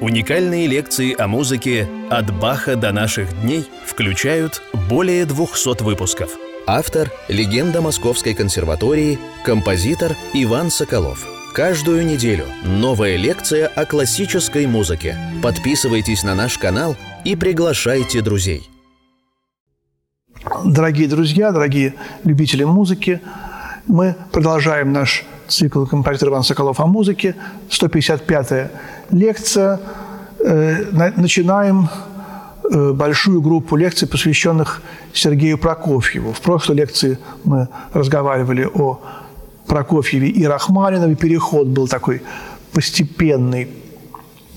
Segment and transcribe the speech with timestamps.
[0.00, 6.30] Уникальные лекции о музыке «От Баха до наших дней» включают более 200 выпусков.
[6.66, 11.26] Автор– легенда Московской консерватории, композитор Иван Соколов.
[11.52, 15.18] Каждую неделю новая лекция о классической музыке.
[15.42, 16.96] Подписывайтесь на наш канал
[17.26, 18.70] и приглашайте друзей.
[20.64, 21.92] Дорогие друзья, дорогие
[22.24, 23.20] любители музыки,
[23.86, 27.34] мы продолжаем наш цикл композитора Иван Соколов о музыке,
[27.68, 28.70] 155-я
[29.10, 29.80] лекция.
[30.44, 31.88] Э, начинаем
[32.70, 36.32] э, большую группу лекций, посвященных Сергею Прокофьеву.
[36.32, 39.00] В прошлой лекции мы разговаривали о
[39.66, 41.14] Прокофьеве и Рахманинове.
[41.16, 42.22] Переход был такой
[42.72, 43.68] постепенный.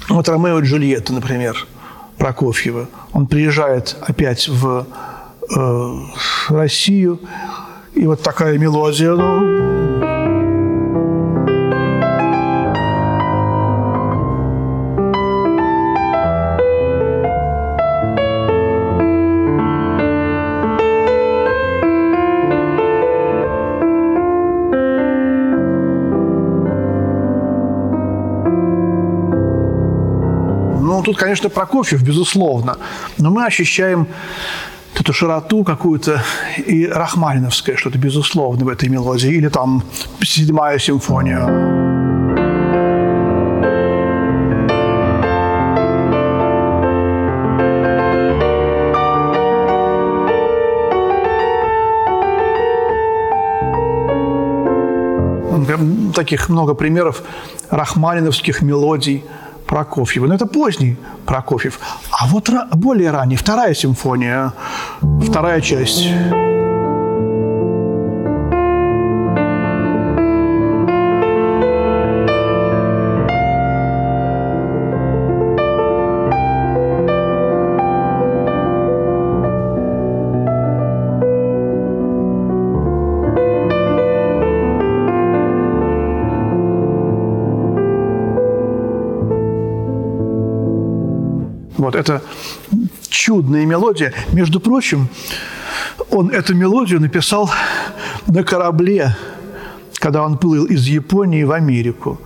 [0.10, 1.68] Вот Ромео и Джульетта, например,
[2.18, 2.88] Прокофьева.
[3.14, 4.86] Он приезжает опять в
[5.56, 6.00] э,
[6.50, 7.20] Россию,
[7.96, 9.93] и вот такая мелодия.
[31.04, 32.78] Тут, конечно, Прокофьев, безусловно,
[33.18, 34.08] но мы ощущаем
[35.00, 36.24] эту широту какую-то
[36.66, 39.32] и рахманиновское что-то, безусловно, в этой мелодии.
[39.32, 39.84] Или там
[40.22, 41.94] седьмая симфония.
[56.14, 57.24] таких много примеров
[57.72, 59.24] рахманиновских мелодий–
[59.74, 60.28] Прокофьева.
[60.28, 61.80] Но это поздний Прокофьев.
[62.12, 64.54] А вот более ранний, вторая симфония,
[65.28, 66.08] вторая часть.
[91.94, 92.22] Вот это
[93.08, 94.14] чудная мелодия.
[94.32, 95.08] Между прочим,
[96.10, 97.52] он эту мелодию написал
[98.28, 99.16] на корабле,
[100.00, 102.20] когда он плыл из Японии в Америку.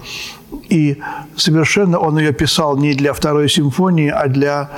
[0.70, 0.98] И
[1.36, 4.70] совершенно он ее писал не для второй симфонии, а для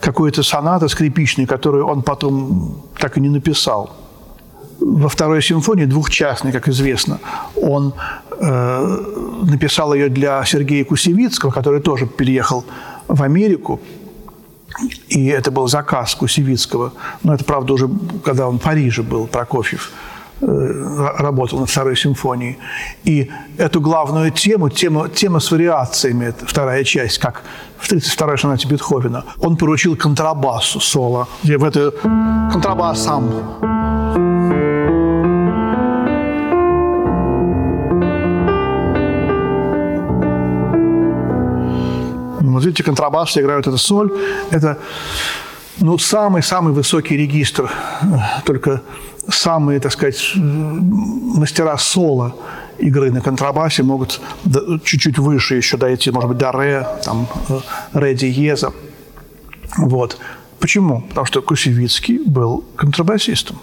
[0.00, 3.90] какой-то сонаты скрипичной, которую он потом так и не написал.
[4.80, 7.20] Во второй симфонии, двухчастной, как известно,
[7.54, 7.94] он
[8.40, 8.98] э,
[9.42, 12.64] написал ее для Сергея Кусевицкого, который тоже переехал
[13.06, 13.80] в Америку
[15.08, 16.92] и это был заказ Кусевицкого.
[17.22, 17.88] Но это, правда, уже
[18.24, 19.90] когда он в Париже был, Прокофьев
[20.40, 20.46] э,
[21.18, 22.58] работал над второй симфонией.
[23.04, 27.42] И эту главную тему, тему, тема с вариациями, это вторая часть, как
[27.78, 31.92] в 32-й сонате Бетховена, он поручил контрабасу соло, где в это
[32.52, 34.31] контрабас сам
[42.62, 44.12] Вот видите, контрабасы играют это соль.
[44.52, 44.78] Это
[45.80, 47.68] ну, самый-самый высокий регистр,
[48.44, 48.82] только
[49.28, 52.36] самые, так сказать, мастера соло
[52.78, 54.20] игры на контрабасе могут
[54.84, 57.58] чуть-чуть выше еще дойти, может быть, до ре, там, э,
[57.94, 58.72] ре диеза.
[59.76, 60.18] Вот.
[60.60, 61.00] Почему?
[61.08, 63.58] Потому что Кусевицкий был контрабасистом.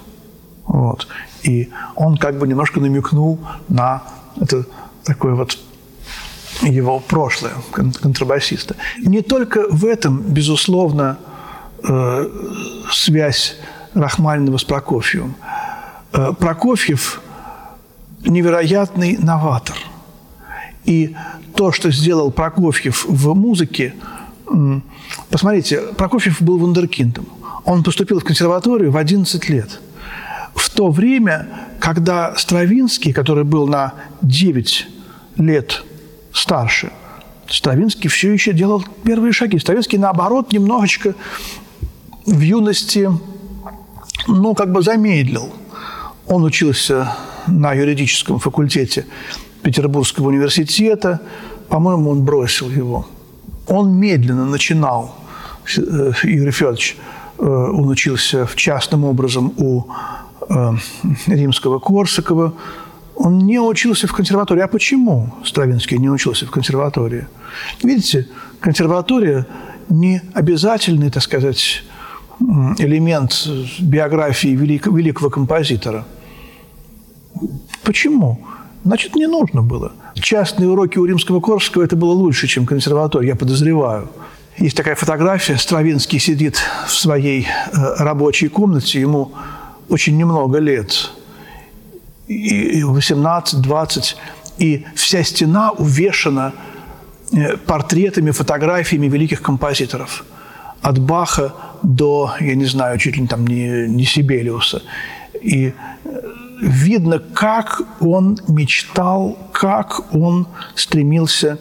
[0.66, 1.08] Вот.
[1.44, 3.40] И он как бы немножко намекнул
[3.70, 4.04] на
[4.42, 4.66] это
[5.06, 5.58] такое вот
[6.62, 8.76] его прошлое контрабасиста.
[9.00, 11.18] Не только в этом, безусловно,
[11.84, 12.30] э,
[12.92, 13.58] связь
[13.94, 15.36] Рахманинова с Прокофьевым.
[16.14, 17.22] Э, Прокофьев–
[18.26, 19.78] невероятный новатор.
[20.86, 21.16] И
[21.56, 23.94] то, что сделал Прокофьев в музыке,
[25.30, 27.28] посмотрите, Прокофьев был вундеркиндом.
[27.66, 29.80] Он поступил в консерваторию в 11 лет.
[30.56, 31.48] В то время,
[31.80, 34.88] когда Стравинский, который был на 9
[35.38, 35.84] лет
[36.40, 36.92] старше.
[37.48, 39.60] Стравинский все еще делал первые шаги.
[39.60, 41.16] Стравинский, наоборот, немножечко
[42.26, 43.09] в юности,
[44.28, 45.52] ну, как бы замедлил.
[46.28, 47.16] Он учился
[47.47, 49.06] на юридическом факультете
[49.64, 51.22] Петербургского университета.
[51.70, 53.08] По-моему, он бросил его.
[53.68, 55.16] Он медленно начинал,
[55.78, 56.97] э, Игорь Федорович,
[57.38, 59.85] э, он учился в частным образом у
[60.50, 60.74] э,
[61.28, 62.53] римского Корсакова,
[63.20, 64.62] он не учился в консерватории.
[64.62, 67.28] А почему Стравинский не учился в консерватории?
[67.84, 68.28] Видите,
[68.62, 69.46] консерватория
[69.90, 71.84] не обязательный, так сказать,
[72.40, 73.48] элемент
[73.80, 76.06] биографии великого, великого композитора.
[77.84, 78.40] Почему?
[78.86, 79.92] Значит, не нужно было.
[80.16, 84.10] Частные уроки у римского Корского– это было лучше, чем консерватория, я подозреваю–
[84.60, 89.32] Есть такая фотография, Стравинский сидит в своей э, рабочей комнате, ему
[89.88, 91.12] очень немного лет,
[92.29, 94.16] и 18-20,
[94.59, 96.53] и вся стена увешана
[97.34, 100.23] э, портретами, фотографиями великих композиторов.
[100.81, 101.53] От Баха
[101.84, 104.81] до, я не знаю, чуть ли там не, не Сибелиуса.
[105.41, 105.73] И
[106.05, 106.09] э,
[106.61, 111.58] видно, как он мечтал, как он стремился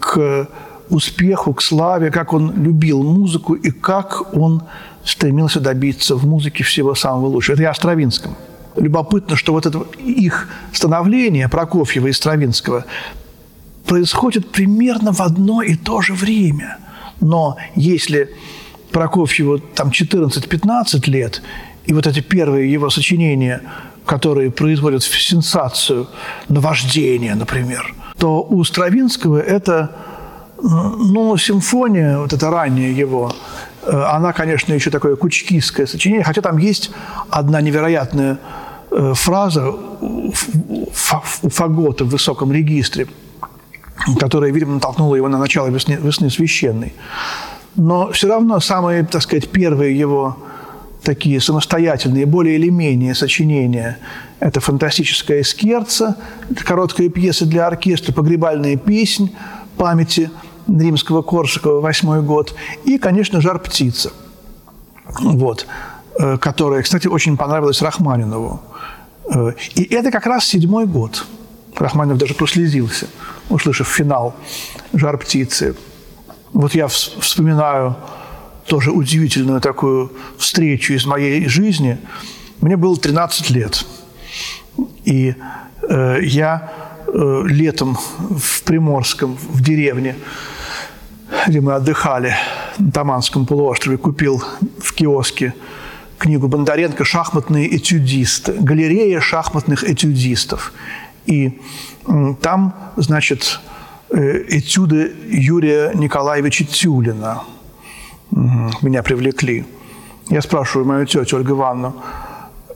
[0.00, 0.48] к
[0.88, 4.62] успеху, к славе, как он любил музыку и как он
[5.04, 7.54] стремился добиться в музыке всего самого лучшего.
[7.54, 8.34] Это я о Стравинском.
[8.76, 12.84] Любопытно, что вот это их становление Прокофьева и Стравинского
[13.86, 16.78] происходит примерно в одно и то же время.
[17.20, 18.34] Но если
[18.92, 21.42] Прокофьеву там 14-15 лет,
[21.86, 23.62] и вот эти первые его сочинения,
[24.06, 26.06] которые производят сенсацию,
[26.48, 29.90] наваждение, например, то у Стравинского это
[30.62, 33.32] ну, симфония, вот эта ранняя его,
[33.88, 36.90] она, конечно, еще такое кучкистское сочинение, хотя там есть
[37.30, 38.38] одна невероятная
[38.90, 40.32] э, фраза у
[40.92, 43.06] Фагота в высоком регистре,
[44.18, 46.94] которая, видимо, натолкнула его на начало весны, весны священной.
[47.76, 50.36] Но все равно самые, так сказать, первые его
[51.02, 53.98] такие самостоятельные, более или менее сочинения–
[54.40, 56.16] это фантастическая скерца,
[56.64, 59.34] короткая пьеса для оркестра, погребальная песнь
[59.76, 60.30] памяти–
[60.68, 62.54] римского Корсакова, восьмой год,
[62.84, 64.12] и, конечно, «Жар птица»,
[65.20, 65.66] вот,
[66.18, 68.60] э, которая, кстати, очень понравилась Рахманинову.
[69.34, 71.26] Э, и это как раз седьмой год.
[71.76, 73.06] Рахманинов даже прослезился,
[73.48, 74.34] услышав финал
[74.92, 75.74] «Жар птицы».
[76.52, 77.96] Вот я вспоминаю
[78.66, 81.98] тоже удивительную такую встречу из моей жизни.
[82.60, 83.86] Мне было 13 лет.
[85.04, 85.34] И
[85.88, 86.72] э, я
[87.06, 90.16] э, летом в Приморском, в деревне,
[91.46, 92.34] где мы отдыхали
[92.78, 94.42] на Таманском полуострове, купил
[94.78, 95.54] в киоске
[96.18, 100.72] книгу Бондаренко «Шахматные этюдисты», галерея шахматных этюдистов.
[101.26, 101.60] И
[102.40, 103.60] там, значит,
[104.10, 107.42] э, этюды Юрия Николаевича Тюлина
[108.82, 109.64] меня привлекли.
[110.28, 112.02] Я спрашиваю мою тетю Ольгу Ивановну,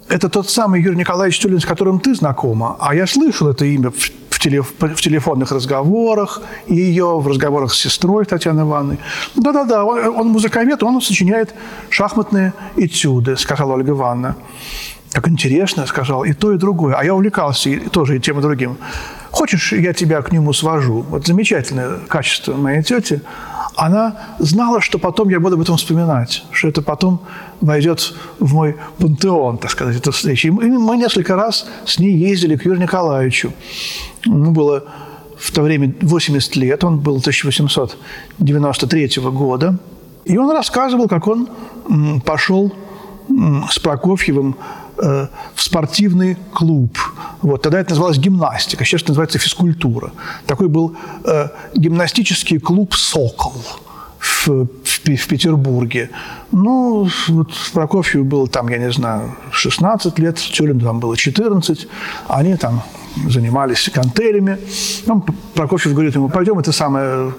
[0.08, 3.90] это тот самый Юрий Николаевич Тюлин, с которым ты знакома, а я слышал это имя
[4.48, 8.98] в телефонных разговорах ее, в разговорах с сестрой Татьяной Ивановной.
[9.34, 11.54] Да-да-да, он, он музыковед, он сочиняет
[11.90, 14.36] шахматные этюды, сказала Ольга Ивановна.
[15.12, 16.94] Как интересно, сказал, и то, и другое.
[16.94, 18.78] А я увлекался и, тоже и тем, и другим.
[19.30, 21.04] Хочешь, я тебя к нему свожу?
[21.10, 23.20] Вот замечательное качество моей тети–
[23.84, 27.20] она знала, что потом я буду об этом вспоминать, что это потом
[27.60, 30.48] войдет в мой пантеон, так сказать, эта встреча.
[30.48, 33.52] И мы несколько раз с ней ездили к Юрию Николаевичу.
[34.24, 34.84] Ему было
[35.36, 39.76] в то время 80 лет, он был 1893 года.
[40.26, 41.48] И он рассказывал, как он
[42.24, 42.72] пошел
[43.68, 44.54] с Прокофьевым
[44.96, 46.98] в спортивный клуб.
[47.40, 50.12] Вот, тогда это называлось гимнастика, сейчас это называется физкультура.
[50.46, 53.54] Такой был э, гимнастический клуб «Сокол»
[54.22, 54.66] в, в,
[55.04, 56.10] в Петербурге.
[56.52, 61.88] Ну, вот Прокофьеву было там, я не знаю, 16 лет, Тюрин там было 14.
[62.28, 62.82] Они там
[63.28, 64.58] занимались гантелями.
[65.06, 65.24] Ну,
[65.54, 67.32] Прокофьев говорит ему, пойдем это самое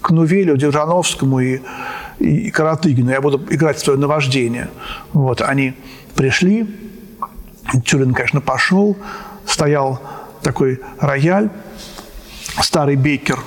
[0.00, 1.60] к Нувелю, Держановскому и,
[2.18, 4.68] и Каратыгину, я буду играть в твое наваждение.
[5.12, 5.74] Вот, они
[6.14, 6.68] пришли,
[7.84, 8.96] Тюрин, конечно, пошел,
[9.46, 10.00] стоял
[10.42, 11.50] такой рояль,
[12.60, 13.38] старый бейкер,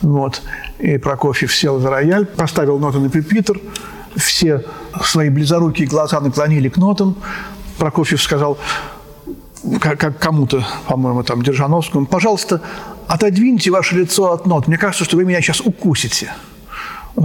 [0.00, 0.42] вот,
[0.78, 3.60] и Прокофьев сел за рояль, поставил ноты на пюпитр,
[4.16, 4.64] все
[5.04, 7.16] свои близорукие глаза наклонили к нотам.
[7.78, 8.58] Прокофьев сказал
[9.80, 12.62] как кому-то, по-моему, там, Держановскому, пожалуйста,
[13.06, 14.68] отодвиньте ваше лицо от нот.
[14.68, 16.32] Мне кажется, что вы меня сейчас укусите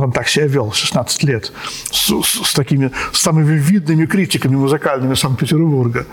[0.02, 1.52] он так себя вел, 16 лет,
[1.92, 6.06] с, с, с такими самыми видными критиками музыкальными Санкт-Петербурга.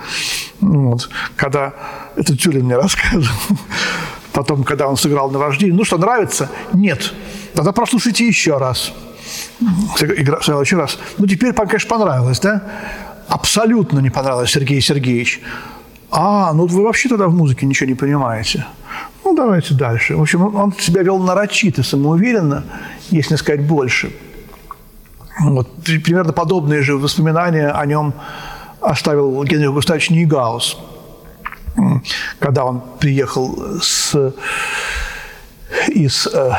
[0.61, 1.11] Вот.
[1.37, 1.75] Когда
[2.17, 3.27] это Тюрин мне рассказывал.
[4.33, 6.49] Потом, когда он сыграл на вождении, ну что, нравится?
[6.73, 7.13] Нет.
[7.55, 8.93] Тогда прослушайте еще раз.
[9.97, 10.99] Сыграл еще раз.
[11.19, 12.63] Ну, теперь, конечно, понравилось, да?
[13.29, 15.41] Абсолютно не понравилось Сергей Сергеевич.
[16.11, 18.65] А, ну вы вообще тогда в музыке ничего не понимаете.
[19.25, 20.17] Ну, давайте дальше.
[20.17, 22.65] В общем, он себя вел нарочито, самоуверенно,
[23.11, 24.13] если не сказать больше.
[25.41, 28.15] Вот, примерно подобные же воспоминания о нем
[28.81, 30.77] оставил Генрих Густавович Нейгаус,
[32.39, 34.35] когда он приехал с,
[35.89, 36.53] из э,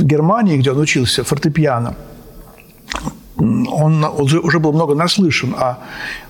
[0.00, 1.96] Германии, где он учился фортепиано.
[3.36, 5.78] Он уже был много наслышан о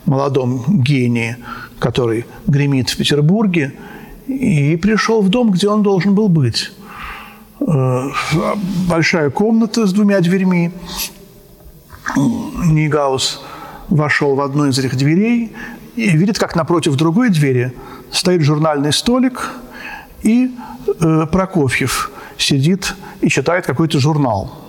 [0.07, 1.37] молодом гении,
[1.79, 3.75] который гремит в Петербурге–
[4.29, 6.71] и пришел в дом, где он должен был быть.
[7.61, 8.05] э,
[8.89, 10.71] большая комната с двумя дверьми.
[12.17, 13.43] Нигаус
[13.89, 15.53] вошел в одну из этих дверей
[15.97, 17.73] и видит, как напротив другой двери
[18.13, 19.51] стоит журнальный столик,
[20.23, 20.51] и
[21.01, 24.68] э, Прокофьев сидит и читает какой-то журнал.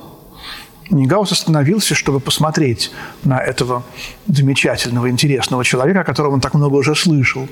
[0.89, 2.91] Нигаус остановился, чтобы посмотреть
[3.23, 3.83] на этого
[4.27, 7.47] замечательного, интересного человека, о котором он так много уже слышал.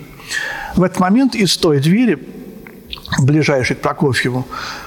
[0.75, 2.17] В этот момент из той двери,
[3.19, 4.45] ближайшей к Прокофьеву,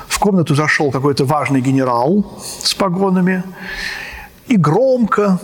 [0.09, 3.45] в комнату зашел какой-то важный генерал с погонами
[4.49, 5.39] и громко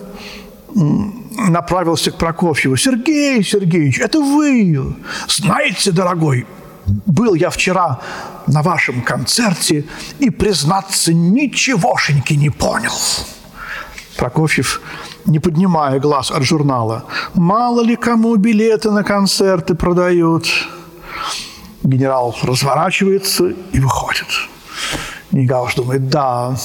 [1.48, 2.76] направился к Прокофьеву.
[2.76, 4.96] «Сергей Сергеевич, это вы!
[5.28, 6.46] Знаете, дорогой,
[7.06, 8.00] был я вчера
[8.46, 9.84] на вашем концерте
[10.18, 12.92] и, признаться, ничегошеньки не понял».
[14.16, 14.80] Прокофьев,
[15.26, 20.46] не поднимая глаз от журнала, «Мало ли кому билеты на концерты продают».
[21.82, 24.26] Генерал разворачивается и выходит.
[25.32, 26.56] Нигауш думает, да,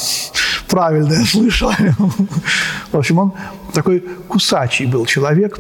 [0.68, 1.72] правильно я слышал.
[2.92, 3.34] В общем, он
[3.74, 5.60] такой кусачий был человек.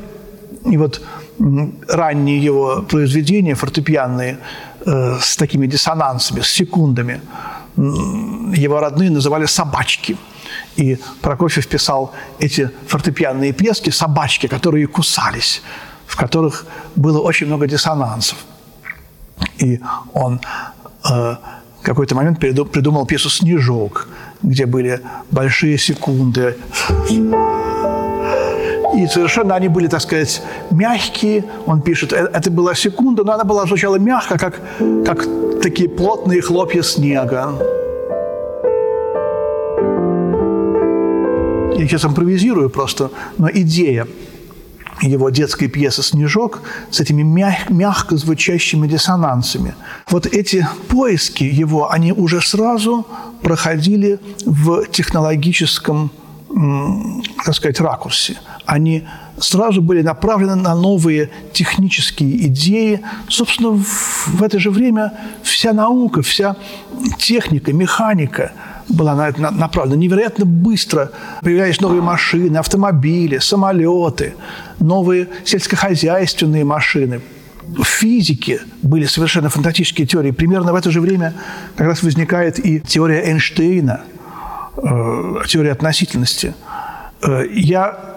[0.65, 1.01] И вот
[1.87, 4.37] ранние его произведения фортепианные
[4.85, 7.21] э, с такими диссонансами, с секундами,
[7.77, 10.17] его родные называли «собачки».
[10.75, 15.61] И Прокофьев писал эти фортепианные пьески «собачки», которые кусались,
[16.05, 18.37] в которых было очень много диссонансов.
[19.57, 19.79] И
[20.13, 20.39] он
[21.09, 24.07] э, в какой-то момент придумал пьесу «Снежок»,
[24.43, 26.55] где были большие секунды.
[28.95, 31.45] И совершенно они были, так сказать, мягкие.
[31.65, 34.59] Он пишет, «Э, это была секунда, но она была звучала мягко, как,
[35.05, 35.27] как
[35.61, 37.53] такие плотные хлопья снега.
[41.77, 44.07] Я сейчас импровизирую просто, но идея
[45.01, 49.73] его детской пьесы «Снежок» с этими мяг- мягко звучащими диссонансами.
[50.09, 53.07] Вот эти поиски его, они уже сразу
[53.41, 56.11] проходили в технологическом,
[57.45, 58.37] так сказать, ракурсе.
[58.71, 59.03] Они
[59.37, 63.01] сразу были направлены на новые технические идеи.
[63.27, 65.11] Собственно, в это же время
[65.43, 66.55] вся наука, вся
[67.17, 68.53] техника, механика–
[68.87, 69.97] была на это направлена.
[69.97, 71.11] Невероятно быстро
[71.41, 74.35] появлялись новые машины, автомобили, самолеты,
[74.79, 77.21] новые сельскохозяйственные машины.
[77.77, 80.31] В физике были совершенно фантастические теории.
[80.31, 81.33] Примерно в это же время
[81.75, 84.01] как раз возникает и теория Эйнштейна,
[84.77, 86.53] э, теория относительности.
[87.21, 88.11] Э, я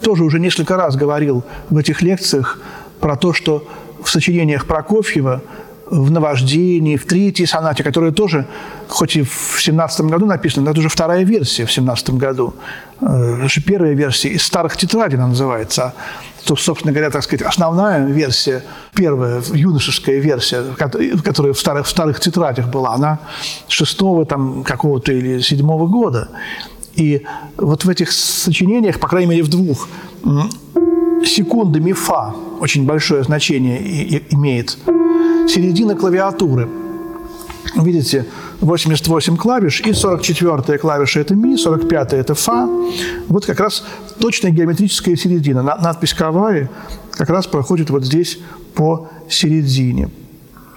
[0.00, 2.58] тоже уже несколько раз говорил в этих лекциях
[3.00, 3.66] про то, что
[4.02, 5.42] в сочинениях Прокофьева
[5.90, 8.46] в «Наваждении», в третьей сонате, которая тоже,
[8.88, 12.54] хоть и в семнадцатом году написана, но это уже вторая версия в семнадцатом году.
[13.00, 15.94] Э, это же первая версия из старых тетрадей она называется.
[16.44, 18.62] То, собственно говоря, так сказать, основная версия,
[18.94, 23.18] первая юношеская версия, которая в старых, в старых тетрадях была, она
[23.68, 26.28] шестого там какого-то или седьмого года.
[26.96, 27.22] И
[27.56, 29.88] вот в этих сочинениях, по крайней мере, в двух,
[31.24, 34.78] секунды мифа очень большое значение имеет
[35.48, 36.68] середина клавиатуры.
[37.76, 38.26] Видите,
[38.60, 42.68] 88 клавиш, и 44-я клавиша– это ми, 45-я– это фа.
[43.28, 43.84] Вот как раз
[44.18, 45.62] точная геометрическая середина.
[45.62, 46.68] Надпись «Каваи»
[47.12, 48.38] как раз проходит вот здесь
[48.74, 50.10] по середине.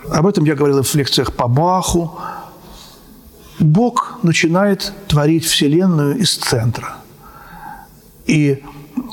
[0.10, 2.20] Об этом я говорил в лекциях по Баху.
[3.60, 6.98] Бог начинает творить Вселенную из центра.
[8.26, 8.64] И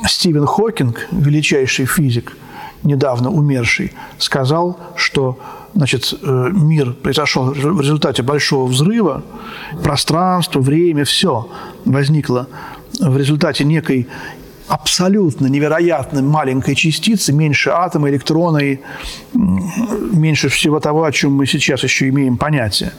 [0.07, 2.37] Стивен Хокинг, величайший физик–
[2.83, 5.39] недавно умерший, сказал, что
[5.75, 9.23] значит, э, мир произошел в результате большого взрыва,
[9.83, 11.49] пространство, время, все
[11.85, 12.49] возникло
[12.99, 14.09] в результате некой
[14.71, 18.79] абсолютно невероятно маленькой частицы, меньше атома, электрона и
[19.33, 22.93] меньше всего того, о чем мы сейчас еще имеем понятие.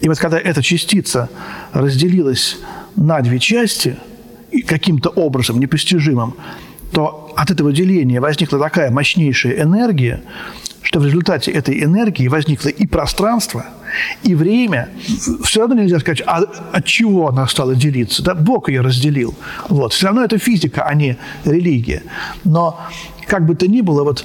[0.00, 1.30] И вот когда эта частица
[1.72, 2.58] разделилась
[2.96, 3.96] на две части,
[4.66, 6.34] каким-то образом непостижимым,
[6.92, 10.22] то от этого деления возникла такая мощнейшая энергия,
[10.86, 13.66] что в результате этой энергии возникло и пространство,
[14.22, 14.88] и время.
[15.42, 18.22] Все равно нельзя сказать, а от чего она стала делиться.
[18.22, 18.36] Да?
[18.36, 19.34] Бог ее разделил.
[19.68, 19.92] Вот.
[19.92, 22.04] Все равно это физика, а не религия.
[22.44, 22.78] Но
[23.26, 24.24] как бы то ни было, вот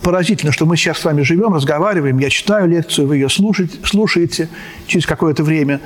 [0.00, 4.48] поразительно, что мы сейчас с вами живем, разговариваем, я читаю лекцию, вы ее слушаете, слушаете
[4.86, 5.78] через какое-то время,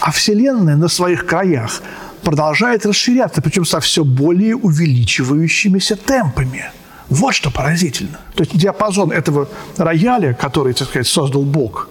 [0.00, 1.80] а Вселенная на своих краях–
[2.24, 6.64] продолжает расширяться, причем со все более увеличивающимися темпами.
[7.10, 8.20] Вот что поразительно.
[8.34, 11.88] То есть диапазон этого рояля, который, так сказать, создал Бог,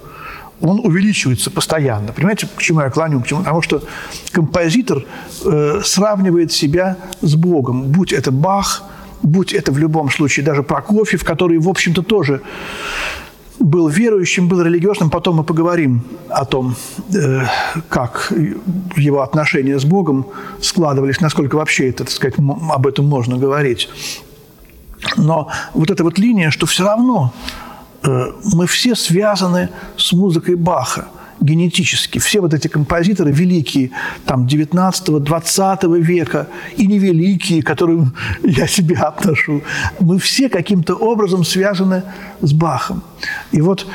[0.60, 2.12] он увеличивается постоянно.
[2.12, 3.20] Понимаете, к чему я клоню?
[3.20, 3.40] К чему?
[3.40, 3.82] Потому что
[4.32, 5.04] композитор
[5.44, 7.84] э, сравнивает себя с Богом.
[7.84, 8.82] Будь это Бах,
[9.22, 12.40] будь это в любом случае даже Прокофьев, который, в общем-то, тоже
[13.58, 15.10] был верующим, был религиозным.
[15.10, 16.76] Потом мы поговорим о том,
[17.14, 17.42] э,
[17.88, 18.32] как
[18.96, 20.26] его отношения с Богом
[20.60, 23.88] складывались, насколько вообще это, так сказать, об этом можно говорить.
[25.16, 27.32] Но вот эта вот линия, что все равно
[28.02, 31.08] э, мы все связаны с музыкой Баха
[31.40, 32.18] генетически.
[32.18, 33.90] Все вот эти композиторы великие,
[34.24, 39.62] там, 19-20 века, и невеликие, к которым я себя отношу,
[40.00, 42.02] мы все каким-то образом связаны
[42.40, 43.02] с Бахом.
[43.52, 43.86] И вот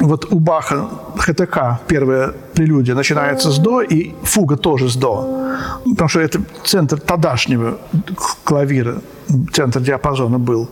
[0.00, 5.46] вот у Баха ХТК первая прелюдия начинается с до, и фуга тоже с до.
[5.84, 7.78] Потому что это центр тогдашнего
[8.44, 9.00] клавира,
[9.52, 10.68] центр диапазона был.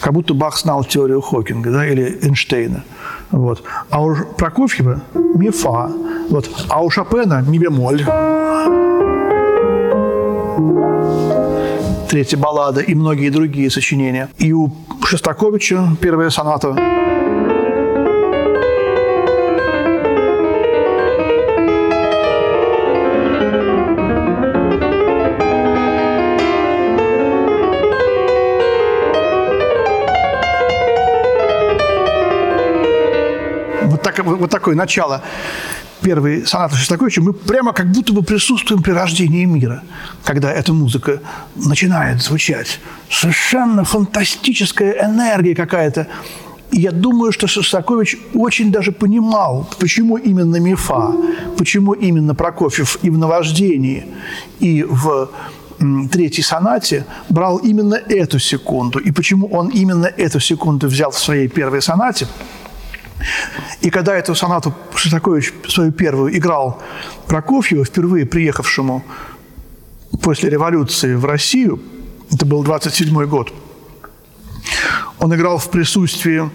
[0.00, 2.84] Как будто Бах знал теорию Хокинга да, или Эйнштейна.
[3.30, 3.62] Вот.
[3.90, 5.90] А у Прокофьева ми фа.
[6.28, 6.50] Вот.
[6.68, 8.04] А у Шопена ми бемоль.
[12.08, 14.28] Третья баллада и многие другие сочинения.
[14.36, 14.70] И у
[15.02, 16.76] Шостаковича первая соната
[34.24, 35.22] вот такое начало
[36.02, 39.82] первой сонаты Шостаковича, мы прямо как будто бы присутствуем при рождении мира,
[40.24, 41.20] когда эта музыка
[41.56, 42.80] начинает звучать.
[43.10, 46.06] Совершенно фантастическая энергия какая-то.
[46.70, 51.12] И я думаю, что Шостакович очень даже понимал, почему именно Мифа,
[51.58, 54.06] почему именно Прокофьев и в «Наваждении»,
[54.60, 55.28] и в
[56.10, 58.98] третьей сонате брал именно эту секунду.
[58.98, 62.26] И почему он именно эту секунду взял в своей первой сонате–
[63.80, 66.82] и когда эту сонату Шостакович свою первую играл
[67.26, 69.04] Прокофьеву, впервые приехавшему
[70.22, 71.80] после революции в Россию,
[72.32, 73.52] это был 27 год,
[75.18, 76.50] он играл в присутствии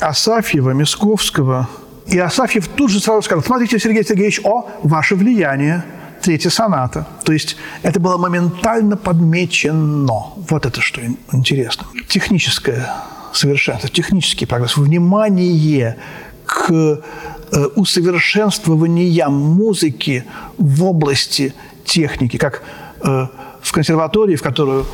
[0.00, 1.68] Асафьева, Мисковского,
[2.06, 5.84] и Асафьев тут же сразу сказал, смотрите, Сергей Сергеевич, о, ваше влияние,
[6.20, 7.06] третья соната.
[7.24, 10.34] То есть это было моментально подмечено.
[10.48, 11.00] Вот это что
[11.32, 11.86] интересно.
[12.08, 12.88] Техническое
[13.32, 15.96] совершенство, технический прогресс, внимание
[16.44, 20.24] к э, усовершенствованиям музыки
[20.58, 22.62] в области техники, как
[23.00, 23.26] э,
[23.60, 24.86] в консерватории, в которую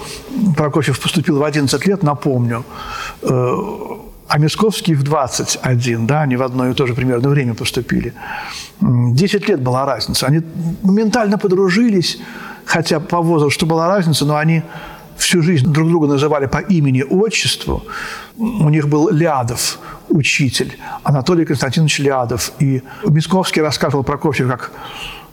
[0.56, 2.64] Прокофьев поступил в 11 лет, напомню,
[3.22, 3.56] э,
[4.28, 8.12] а Мисковский в 21, да, они в одно и то же примерно время поступили.
[8.80, 10.26] 10 лет была разница.
[10.26, 10.42] Они
[10.82, 12.18] моментально подружились,
[12.66, 14.62] хотя по возрасту была разница, но они
[15.16, 17.82] всю жизнь друг друга называли по имени-отчеству.
[18.38, 22.52] У них был Лядов, учитель, Анатолий Константинович Лядов.
[22.60, 24.70] И Мисковский рассказывал Прокофьев, как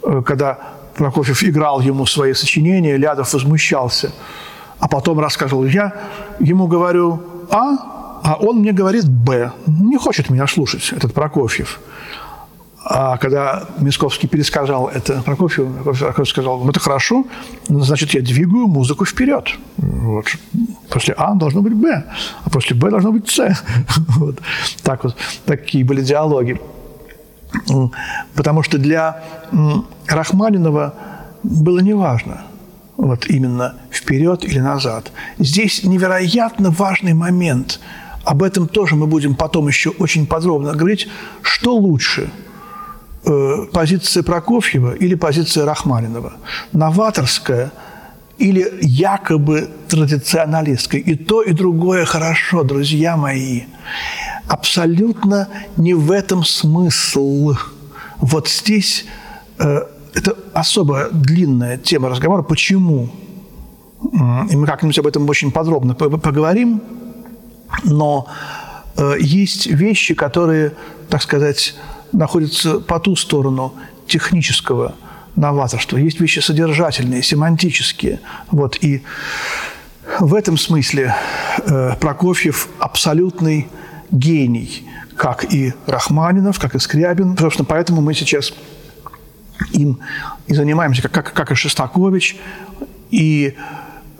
[0.03, 0.57] э, когда
[0.95, 4.11] Прокофьев играл ему свои сочинения, Лядов возмущался.
[4.79, 5.93] А потом рассказывал, я
[6.39, 9.51] ему говорю «А», а он мне говорит «Б».
[9.67, 11.79] Не хочет меня слушать, этот Прокофьев.
[12.87, 17.25] А когда Мисковский пересказал это Прокофьеву, Прокофьев сказал, ну, это хорошо,
[17.67, 19.49] значит, я двигаю музыку вперед.
[19.77, 20.25] Вот.
[20.91, 22.03] После А должно быть Б,
[22.43, 23.39] а после Б должно быть С.
[24.17, 24.39] Вот.
[24.83, 26.61] Так вот, такие были диалоги.
[28.35, 29.23] Потому что для
[30.07, 30.93] Рахманинова
[31.41, 32.43] было неважно,
[32.97, 35.11] вот именно вперед или назад.
[35.39, 37.79] Здесь невероятно важный момент.
[38.25, 41.07] Об этом тоже мы будем потом еще очень подробно говорить.
[41.41, 42.29] Что лучше–
[43.73, 46.33] позиция Прокофьева или позиция Рахманинова.
[46.73, 47.71] Новаторская
[48.38, 51.01] или якобы традиционалистская.
[51.01, 53.63] И то, и другое хорошо, друзья мои.
[54.47, 57.53] Абсолютно не в этом смысл.
[58.17, 59.05] Вот здесь
[59.59, 59.81] э,
[60.13, 62.43] это особо длинная тема разговора.
[62.43, 63.09] Почему?
[64.51, 66.81] И мы как-нибудь об этом очень подробно поговорим.
[67.83, 68.27] Но
[68.97, 70.73] э, есть вещи, которые,
[71.09, 71.75] так сказать,
[72.11, 73.73] находится по ту сторону
[74.07, 74.95] технического
[75.35, 75.97] новаторства.
[75.97, 78.19] Есть вещи содержательные, семантические.
[78.51, 78.77] Вот.
[78.81, 79.03] И
[80.19, 81.15] в этом смысле
[81.65, 83.67] э, Прокофьев абсолютный
[84.11, 84.87] гений,
[85.17, 87.37] как и Рахманинов, как и Скрябин.
[87.37, 88.53] Собственно, поэтому мы сейчас
[89.71, 89.99] им
[90.47, 92.37] и занимаемся, как, как, как и Шестакович.
[93.11, 93.55] И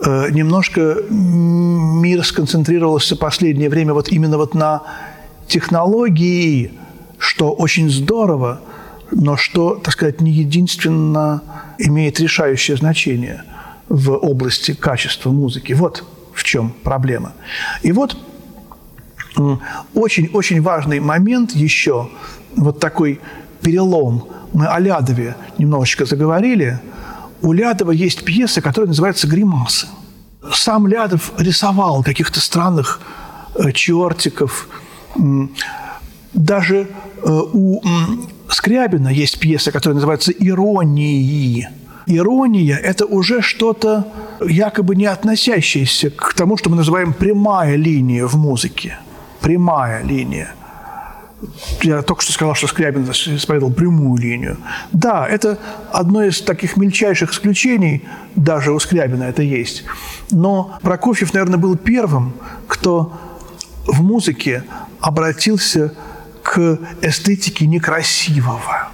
[0.00, 4.82] э, немножко мир сконцентрировался в последнее время вот именно вот на
[5.46, 6.72] технологии,
[7.18, 8.60] что очень здорово,
[9.10, 11.42] но что, так сказать, не единственно
[11.78, 13.44] имеет решающее значение
[13.88, 15.72] в области качества музыки.
[15.72, 17.32] Вот в чем проблема.
[17.82, 18.16] И вот
[19.94, 22.08] очень-очень важный момент еще,
[22.56, 23.20] вот такой
[23.62, 24.28] перелом.
[24.52, 26.80] Мы о Лядове немножечко заговорили.
[27.42, 29.88] У Лядова есть пьеса, которая называется «Гримасы».
[30.52, 33.00] Сам Лядов рисовал каких-то странных
[33.56, 34.68] э, чертиков,
[36.32, 36.88] Даже
[37.24, 37.80] у
[38.48, 41.68] Скрябина есть пьеса, которая называется «Иронии».
[42.06, 44.06] Ирония– это уже что-то
[44.40, 48.98] якобы не относящееся к тому, что мы называем прямая линия в музыке.
[49.40, 50.54] Прямая линия.
[51.82, 54.56] Я только что сказал, что Скрябин исповедовал прямую линию.
[54.92, 55.58] Да, это
[55.92, 58.04] одно из таких мельчайших исключений,
[58.36, 59.84] даже у Скрябина это есть.
[60.30, 62.32] Но Прокофьев, наверное, был первым,
[62.68, 63.12] кто
[63.86, 64.64] в музыке
[65.00, 65.94] обратился к
[67.02, 68.88] эстетике некрасивого.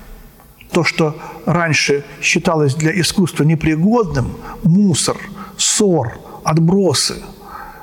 [0.70, 5.16] То, что раньше считалось для искусства непригодным, мусор,
[5.58, 7.22] ссор, отбросы,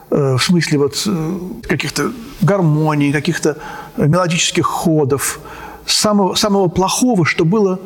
[0.10, 3.58] э, в смысле вот э, каких-то гармоний, каких-то
[3.98, 5.40] мелодических ходов,
[5.86, 7.80] самого, самого плохого, что было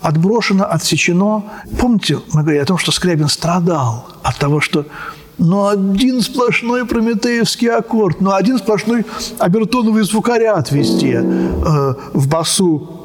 [0.00, 1.44] отброшено, отсечено.
[1.78, 4.86] Помните, мы говорили о том, что Скрябин страдал от того, что
[5.38, 9.06] но один сплошной прометеевский аккорд, но один сплошной
[9.38, 11.22] обертоновый звукоряд везде.
[11.24, 12.98] Э, в басу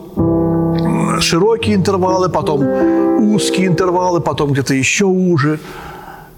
[1.21, 2.63] широкие интервалы, потом
[3.33, 5.59] узкие интервалы, потом где-то еще уже.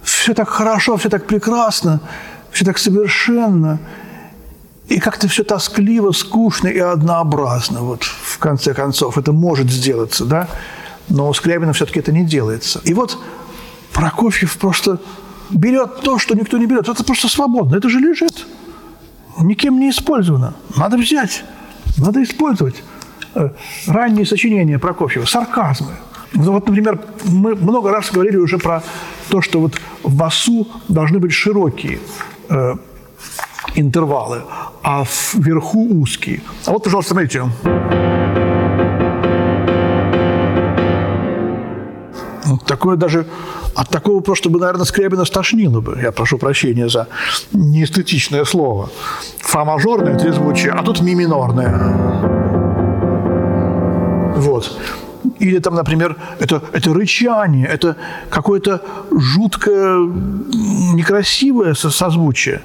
[0.04, 2.00] Все так хорошо, все так прекрасно,
[2.52, 3.80] все так совершенно.
[4.88, 7.82] И как-то все тоскливо, скучно и однообразно.
[7.82, 10.48] Вот в конце концов это может сделаться, да?
[11.10, 12.82] Но у Скрябина все-таки это не делается.
[12.84, 13.18] И вот
[13.94, 15.00] Прокофьев просто
[15.52, 16.90] берет то, что никто не берет.
[16.90, 17.76] Это просто свободно.
[17.76, 18.46] Это же лежит.
[19.40, 20.54] Никем не использовано.
[20.76, 21.44] Надо взять.
[21.98, 22.84] Надо использовать.
[23.36, 23.50] Э,
[23.88, 25.92] ранние сочинения Прокофьева, сарказмы.
[26.34, 28.84] Ну, вот, например, мы много раз говорили уже про
[29.30, 32.00] то, что вот в басу должны быть широкие
[32.50, 32.76] э,
[33.76, 34.42] интервалы,
[34.84, 35.04] а
[35.34, 36.42] вверху узкие.
[36.66, 37.44] А вот, пожалуйста, смотрите.
[42.66, 43.26] Такое даже
[43.76, 46.00] от такого просто бы, наверное, Скрябина стошнило бы.
[46.02, 47.08] Я прошу прощения за
[47.52, 48.90] неэстетичное слово.
[49.40, 51.72] Фа мажорное трезвучие, а тут ми минорное.
[54.38, 54.80] Вот.
[55.40, 57.98] Или там, например, это, это рычание, это
[58.30, 59.98] какое-то жуткое,
[60.94, 62.62] некрасивое созвучие.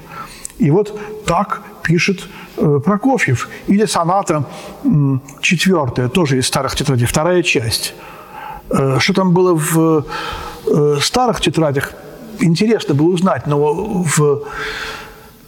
[0.59, 3.49] И вот так пишет э, Прокофьев.
[3.67, 4.45] Или соната
[5.41, 7.95] четвертая, тоже из старых тетрадей, вторая часть.
[8.73, 10.05] Э, что там было в
[10.67, 11.93] э, старых тетрадях,
[12.39, 14.43] интересно было узнать, но в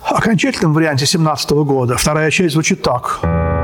[0.01, 3.19] окончательном варианте 17 года вторая часть звучит так–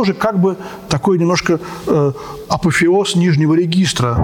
[0.00, 0.56] тоже как бы
[0.88, 2.12] такой немножко э,
[2.48, 4.14] апофеоз нижнего регистра.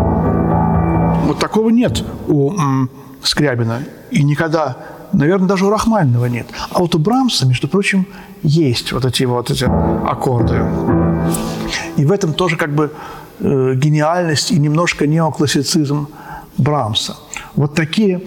[1.27, 2.89] Вот такого нет у м,
[3.23, 3.83] Скрябина.
[4.11, 4.79] И никогда,
[5.13, 6.47] наверное, даже у Рахманинова нет.
[6.71, 8.07] А вот у Брамса, между прочим,
[8.43, 10.65] есть вот эти вот эти аккорды.
[11.99, 12.91] И в этом тоже как бы
[13.41, 16.09] э, гениальность и немножко неоклассицизм
[16.57, 17.17] Брамса.
[17.55, 18.23] Вот такие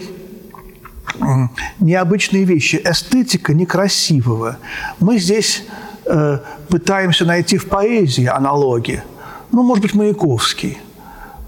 [1.80, 2.80] необычные вещи.
[2.86, 4.58] Эстетика некрасивого.
[5.00, 5.64] Мы здесь
[6.12, 9.04] Э, пытаемся найти в поэзии аналоги.
[9.52, 10.80] Ну, может быть, Маяковский.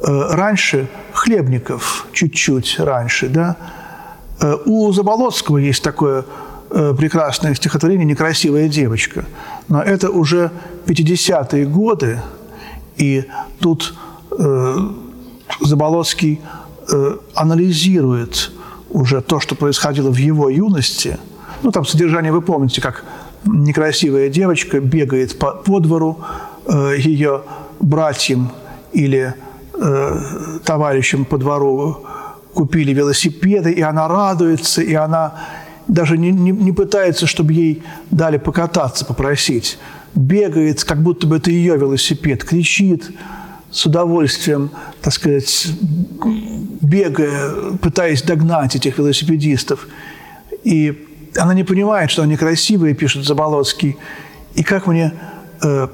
[0.03, 3.55] Э, раньше Хлебников, чуть-чуть раньше, да.
[4.39, 6.25] Э, у Заболоцкого есть такое
[6.69, 9.25] прекрасное стихотворение «Некрасивая девочка».
[9.67, 10.51] Но это уже
[10.85, 12.21] 50-е годы,
[12.95, 13.25] и
[13.59, 13.93] тут
[14.31, 14.77] э,
[15.59, 16.39] Заболоцкий
[17.35, 18.51] анализирует
[18.89, 21.17] уже то, что происходило в его юности.
[21.61, 23.03] Ну, там содержание вы помните, как
[23.45, 26.19] некрасивая девочка бегает по, по двору,
[26.65, 27.43] э, ее
[27.79, 28.51] братьям
[28.93, 29.33] или
[29.73, 30.19] э,
[30.63, 32.05] товарищам по двору
[32.53, 35.35] купили велосипеды, и она радуется, и она
[35.87, 39.77] даже не, не, не пытается, чтобы ей дали покататься, попросить.
[40.13, 43.11] Бегает, как будто бы это ее велосипед, кричит
[43.71, 45.67] с удовольствием, так сказать,
[46.81, 49.87] бегая, пытаясь догнать этих велосипедистов.
[50.63, 53.97] И она не понимает, что они красивые, пишет Заболоцкий.
[54.53, 55.13] И как мне,
[55.63, 55.87] э,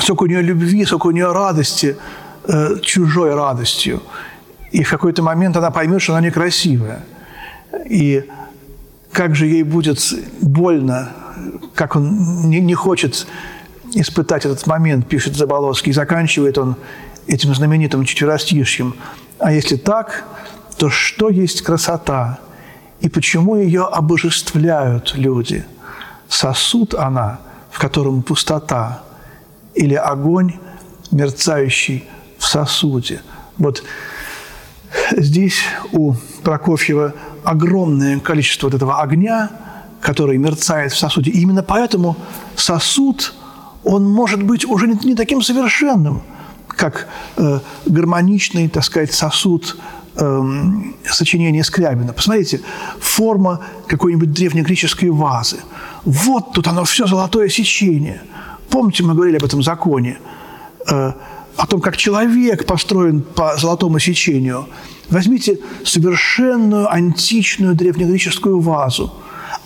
[0.00, 1.96] сколько у нее любви, сколько у нее радости,
[2.46, 4.02] э, чужой радостью.
[4.70, 7.04] И в какой-то момент она поймет, что она некрасивая.
[7.88, 8.24] И
[9.12, 9.98] как же ей будет
[10.40, 11.12] больно,
[11.74, 13.26] как он не, не хочет
[13.94, 15.90] испытать этот момент, пишет Заболоцкий.
[15.90, 16.76] И заканчивает он
[17.26, 18.94] этим знаменитым четверостишьем.
[19.38, 20.24] А если так,
[20.76, 22.38] то что есть красота?
[23.00, 25.64] И почему ее обожествляют люди.
[26.28, 29.02] Сосуд она, в котором пустота,
[29.74, 30.54] или огонь,
[31.10, 32.04] мерцающий
[32.38, 33.22] в сосуде.
[33.56, 33.82] Вот
[35.16, 35.60] здесь
[35.92, 39.50] у Прокофьева огромное количество вот этого огня,
[40.00, 41.30] который мерцает в сосуде.
[41.30, 42.16] И именно поэтому
[42.56, 43.34] сосуд,
[43.84, 46.22] он может быть уже не, таким совершенным,
[46.66, 49.76] как э, гармоничный, так сказать, сосуд
[50.18, 50.42] э,
[51.04, 52.12] сочинения Скрябина.
[52.12, 52.60] Посмотрите,
[53.00, 55.58] форма какой-нибудь древнегреческой вазы.
[56.04, 58.22] Вот тут оно все золотое сечение.
[58.70, 60.18] Помните, мы говорили об этом законе,
[60.90, 61.12] э,
[61.56, 64.68] о том, как человек построен по золотому сечению.
[65.10, 69.12] Возьмите совершенную античную древнегреческую вазу.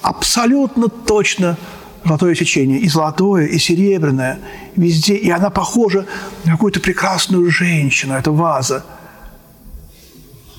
[0.00, 1.56] Абсолютно точно
[2.04, 2.78] золотое сечение.
[2.78, 4.38] И золотое, и серебряное.
[4.76, 5.14] Везде.
[5.16, 6.06] И она похожа
[6.44, 8.84] на какую-то прекрасную женщину, эта ваза.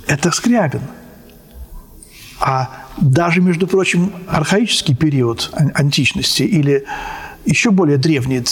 [0.07, 0.81] Это Скрябин.
[2.39, 6.85] А даже, между прочим, архаический период античности или
[7.45, 8.43] еще более древние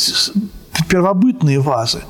[0.88, 2.04] первобытные вазы,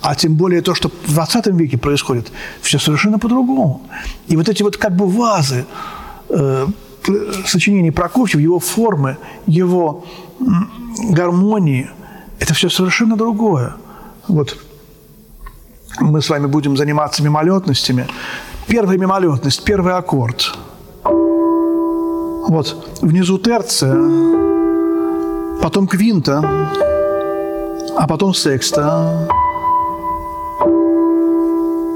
[0.00, 2.30] а тем более то, что в 20 веке происходит,
[2.60, 3.82] все совершенно по-другому.
[4.28, 5.64] И вот эти вот как бы вазы
[6.28, 6.66] э,
[7.46, 10.04] сочинений Прокофьева, его формы, его
[11.10, 11.90] гармонии,
[12.38, 13.74] это все совершенно другое.
[14.28, 14.56] Вот
[16.00, 18.06] мы с вами будем заниматься мимолетностями.
[18.68, 20.54] Первая мимолетность, первый аккорд.
[21.04, 23.94] Вот внизу терция,
[25.62, 26.68] потом квинта,
[27.96, 29.26] а потом секста.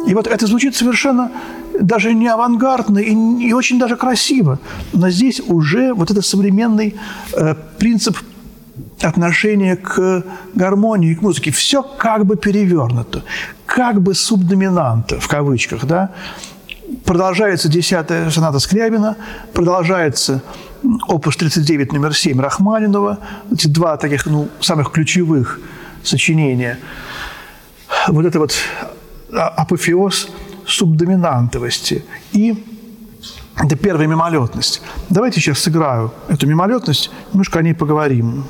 [0.07, 1.31] И вот это звучит совершенно
[1.79, 4.59] даже не авангардно и, и очень даже красиво.
[4.95, 6.97] Но здесь уже вот этот современный
[7.35, 8.17] э, принцип
[9.03, 11.51] отношения к гармонии, к музыке.
[11.51, 13.25] Все как бы перевернуто,
[13.67, 16.13] как бы субдоминанта, в кавычках, да.
[17.05, 19.17] Продолжается десятая соната Скрябина,
[19.55, 20.43] продолжается
[21.09, 23.19] опус 39 номер 7 Рахманинова,
[23.51, 25.61] эти два таких, ну, самых ключевых
[26.03, 26.79] сочинения.
[28.09, 28.55] Вот это вот
[29.33, 30.29] а, апофеоз
[30.67, 32.05] субдоминантовости.
[32.33, 32.65] И
[33.57, 34.83] это первая мимолетность.
[35.09, 38.45] Давайте сейчас сыграю эту мимолетность, немножко о ней поговорим.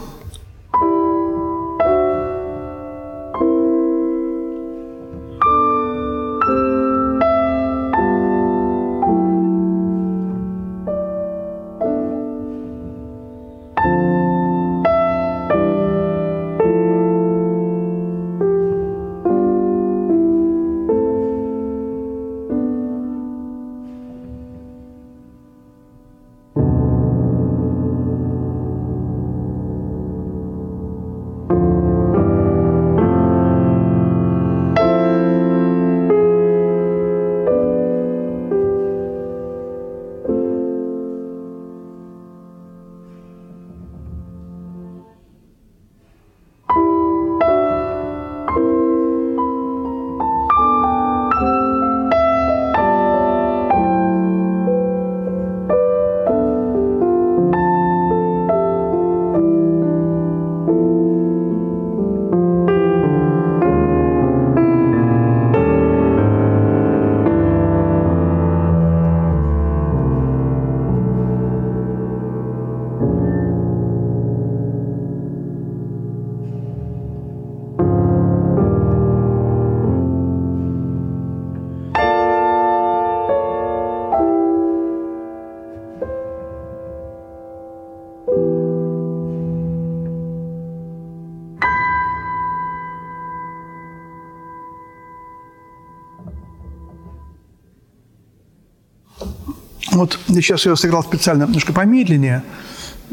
[100.03, 102.43] Вот сейчас я сыграл специально немножко помедленнее.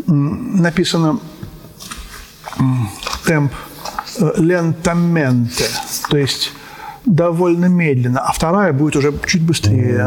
[0.08, 1.20] Написано
[3.28, 3.54] темп
[4.18, 5.66] э, лентаменте,
[6.10, 6.52] то есть
[7.06, 10.04] довольно медленно, а вторая будет уже чуть быстрее.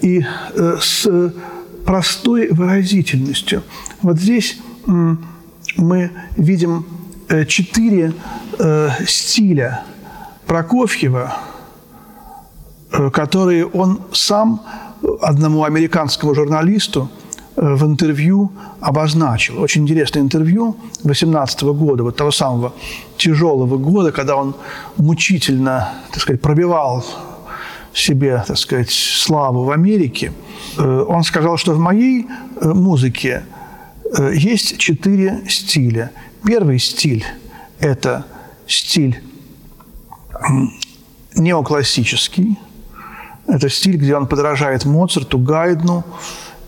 [0.00, 1.32] И э, с
[1.84, 3.62] простой выразительностью.
[4.00, 6.86] Вот здесь мы видим
[7.28, 8.14] э, четыре
[9.06, 9.82] стиля
[10.46, 11.36] Прокофьева–
[13.12, 14.60] которые он сам
[15.20, 17.08] одному американскому журналисту
[17.56, 19.60] э, в интервью обозначил.
[19.60, 22.72] Очень интересное интервью 18 года, вот того самого
[23.16, 24.54] тяжелого года, когда он
[24.96, 27.04] мучительно, так сказать, пробивал
[27.94, 30.32] себе, так сказать, славу в Америке.
[30.76, 32.26] Э, он сказал, что в моей
[32.60, 33.44] музыке
[34.32, 36.10] есть четыре стиля.
[36.42, 37.24] Первый стиль–
[37.78, 38.24] это
[38.66, 39.22] стиль
[41.34, 42.58] неоклассический–
[43.48, 46.04] это стиль, где он подражает Моцарту, Гайдну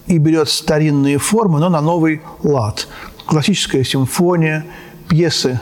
[0.06, 2.88] и берет старинные формы, но на новый лад.
[3.26, 4.64] классическая симфония,
[5.08, 5.60] пьесы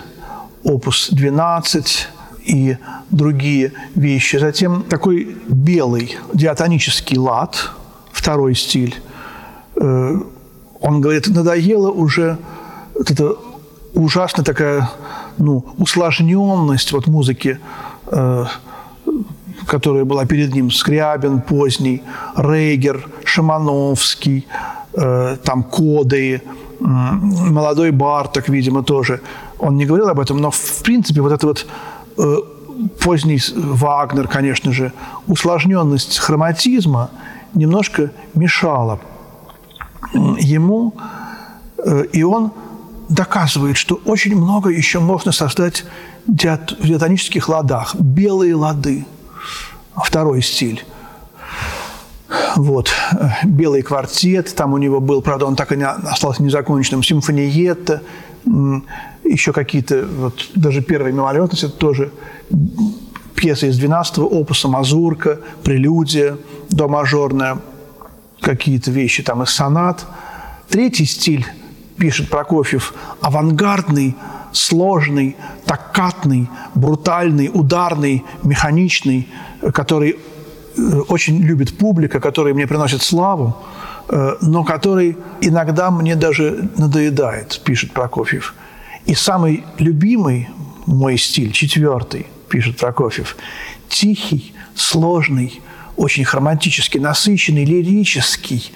[0.64, 2.08] опус 12
[2.44, 2.78] и
[3.10, 4.36] другие вещи.
[4.36, 7.72] Затем такой белый диатонический лад,
[8.12, 8.94] второй стиль.
[9.76, 10.14] Э,
[10.80, 12.38] он говорит, надоело уже
[12.94, 13.34] вот эта
[13.94, 14.90] ужасная такая
[15.36, 17.58] ну, усложненность вот музыки,
[18.06, 18.44] э,
[19.68, 22.02] которая была перед ним, Скрябин поздний,
[22.36, 24.46] Рейгер, Шамановский,
[24.94, 26.42] э, там Коды,
[26.80, 29.20] молодой Барток, видимо, тоже.
[29.58, 31.66] Он не говорил об этом, но в принципе вот это вот
[32.18, 32.36] э,
[33.00, 34.92] поздний Вагнер, конечно же,
[35.26, 37.10] усложненность хроматизма
[37.54, 39.00] немножко мешала
[40.14, 40.94] ему,
[41.84, 42.52] э, и он
[43.08, 45.84] доказывает, что очень много еще можно создать
[46.26, 47.94] в диатонических ладах.
[47.98, 49.06] Белые лады,
[50.04, 50.84] второй стиль.
[52.56, 52.90] Вот.
[53.44, 58.02] Белый квартет, там у него был, правда, он так и не остался незаконченным, симфониетта,
[59.24, 62.12] еще какие-то, вот даже первая мимолетность, это тоже
[63.34, 66.36] пьеса из 12-го опуса, мазурка, прелюдия,
[66.70, 67.58] до мажорная,
[68.40, 70.06] какие-то вещи там из сонат.
[70.68, 71.46] Третий стиль,
[71.96, 74.16] пишет Прокофьев, авангардный,
[74.52, 79.28] сложный, таккатный, брутальный, ударный, механичный,
[79.72, 80.18] который
[80.78, 83.56] Э, очень любит публика, который мне приносит славу,
[84.08, 88.54] э, но который иногда мне даже надоедает, пишет Прокофьев.
[89.04, 90.48] И самый любимый
[90.86, 93.36] мой стиль, четвертый, пишет Прокофьев,
[93.88, 95.60] тихий, сложный,
[95.96, 98.72] очень хроматический, насыщенный, лирический,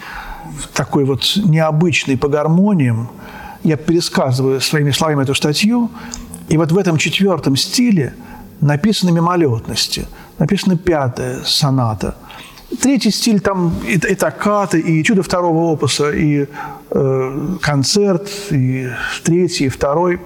[0.75, 3.09] такой вот необычный по гармониям.
[3.65, 5.91] Я пересказываю своими словами эту статью,
[6.49, 8.15] и вот в этом четвертом стиле
[8.61, 10.07] написаны мимолетности–
[10.43, 12.15] написана пятая соната.
[12.81, 16.47] Третий стиль там и, и токкаты, и чудо второго опуса, и
[16.91, 18.89] э, концерт, и
[19.23, 20.21] третий, и второй.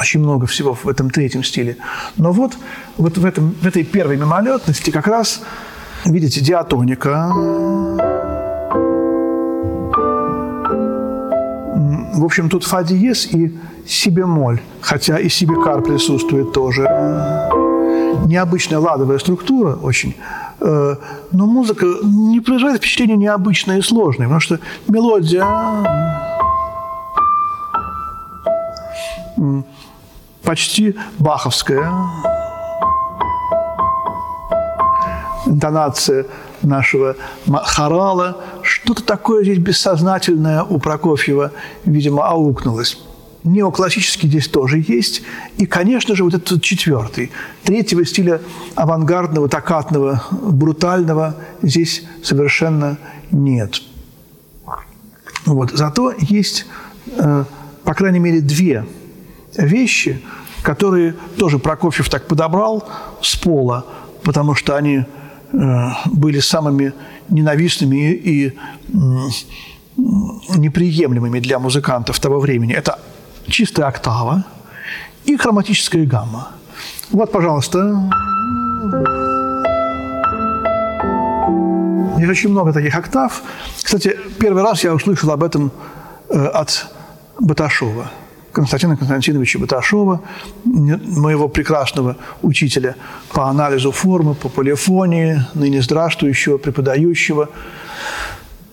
[0.00, 1.76] Очень много всего в этом третьем стиле.
[2.16, 2.56] Но вот,
[2.96, 5.42] вот в, этом, в этой первой мимолетности как раз,
[6.04, 7.30] видите, диатоника.
[12.14, 16.82] В общем, тут фа диез и си бемоль, хотя и си бикар присутствует тоже.
[18.26, 20.14] Необычная ладовая структура очень,
[20.60, 20.96] э,
[21.32, 25.46] но музыка не производит впечатление необычной и сложной, потому что мелодия
[30.42, 31.90] почти баховская,
[35.46, 36.26] интонация
[36.62, 37.16] нашего
[37.64, 38.36] хорала,
[38.72, 41.52] что-то такое здесь бессознательное у Прокофьева,
[41.84, 42.98] видимо, аукнулось
[43.44, 45.22] неоклассический здесь тоже есть.
[45.58, 47.30] И, конечно же, вот этот четвертый,
[47.64, 48.40] третьего стиля
[48.74, 52.98] авангардного, токатного, брутального здесь совершенно
[53.30, 53.82] нет.
[55.44, 55.72] Вот.
[55.72, 56.66] Зато есть,
[57.16, 57.44] э,
[57.84, 58.86] по крайней мере, две
[59.56, 60.22] вещи,
[60.62, 62.88] которые тоже Прокофьев так подобрал
[63.20, 63.84] с пола,
[64.22, 65.04] потому что они
[65.52, 66.92] э, были самыми
[67.28, 68.52] ненавистными и
[70.56, 72.74] неприемлемыми для музыкантов того времени.
[72.74, 72.98] Это
[73.48, 74.44] чистая октава
[75.24, 76.48] и хроматическая гамма.
[77.10, 78.10] Вот, пожалуйста.
[82.16, 83.42] Здесь очень много таких октав.
[83.82, 85.72] Кстати, первый раз я услышал об этом
[86.28, 86.86] э, от
[87.38, 88.10] Баташова.
[88.52, 90.20] Константина Константиновича Баташова,
[90.64, 92.96] моего прекрасного учителя
[93.32, 97.48] по анализу формы, по полифонии, ныне здравствующего, преподающего,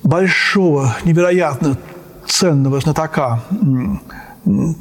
[0.04, 1.78] большого, невероятно
[2.26, 3.44] ценного знатока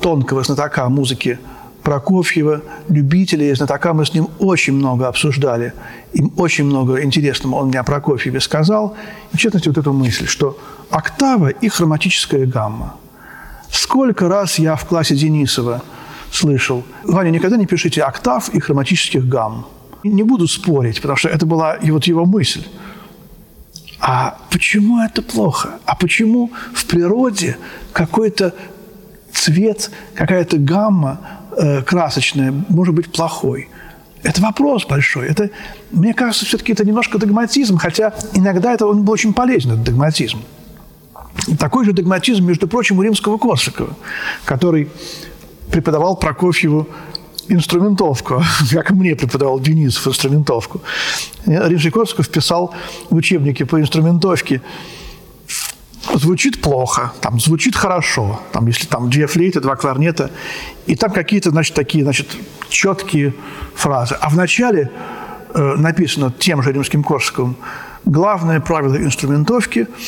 [0.00, 1.38] тонкого знатока музыки
[1.82, 5.72] Прокофьева, любителей знатока, мы с ним очень много обсуждали.
[6.12, 8.94] И очень много интересного он мне о Прокофьеве сказал.
[9.32, 10.58] И, в частности, вот эту мысль, что
[10.90, 12.96] октава и хроматическая гамма.
[13.70, 15.82] Сколько раз я в классе Денисова
[16.30, 19.66] слышал, Ваня, никогда не пишите октав и хроматических гамм.
[20.04, 22.64] Не буду спорить, потому что это была и вот его мысль.
[24.00, 25.80] А почему это плохо?
[25.84, 27.58] А почему в природе
[27.92, 28.54] какой-то
[29.32, 31.20] цвет, какая-то гамма
[31.56, 33.68] э, красочная может быть плохой.
[34.22, 35.26] Это вопрос большой.
[35.28, 35.50] Это,
[35.90, 40.38] мне кажется, все-таки это немножко догматизм, хотя иногда это он был очень полезен, этот догматизм.
[41.58, 43.96] Такой же догматизм, между прочим, у римского Корсакова,
[44.44, 44.88] который
[45.70, 46.88] преподавал Прокофьеву
[47.48, 50.80] инструментовку, как мне преподавал Денисов инструментовку.
[51.46, 52.74] Римский Корсаков писал
[53.10, 54.60] в учебнике по инструментовке
[56.14, 60.30] звучит плохо, там звучит хорошо, там, если там две флейты, два кларнета,
[60.86, 62.28] и там какие-то, значит, такие, значит,
[62.68, 63.34] четкие
[63.74, 64.16] фразы.
[64.18, 64.90] А в начале
[65.54, 67.56] э, написано тем же римским Корсаковым,
[68.04, 69.86] главное правило инструментовки–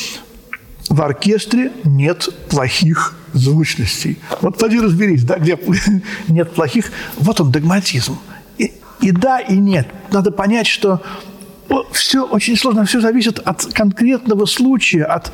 [0.88, 4.18] в оркестре нет плохих звучностей.
[4.40, 5.58] Вот поди разберись, да, где
[6.28, 6.90] нет плохих.
[7.16, 8.18] Вот он, догматизм.
[8.58, 9.88] И, и да, и нет.
[10.10, 11.02] Надо понять, что
[11.92, 15.32] все очень сложно, все зависит от конкретного случая, от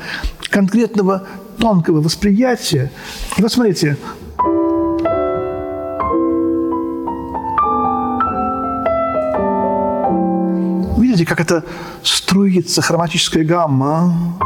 [0.49, 1.27] конкретного
[1.57, 2.91] тонкого восприятия.
[3.37, 3.97] И вот смотрите,
[10.99, 11.63] видите, как это
[12.03, 14.37] струится хроматическая гамма?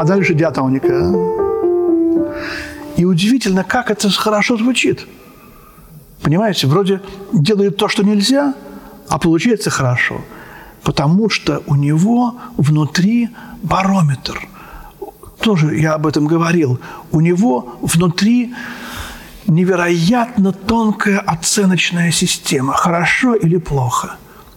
[0.00, 1.12] А дальше диатоника.
[2.96, 5.06] И удивительно, как это хорошо звучит.
[6.22, 7.02] Понимаете, вроде
[7.34, 8.54] делает то, что нельзя,
[9.10, 10.22] а получается хорошо.
[10.82, 13.28] Потому что у него внутри
[13.62, 14.48] барометр.
[15.38, 16.80] Тоже я об этом говорил.
[17.12, 18.54] У него внутри
[19.46, 22.72] невероятно тонкая оценочная система.
[22.72, 24.16] Хорошо или плохо.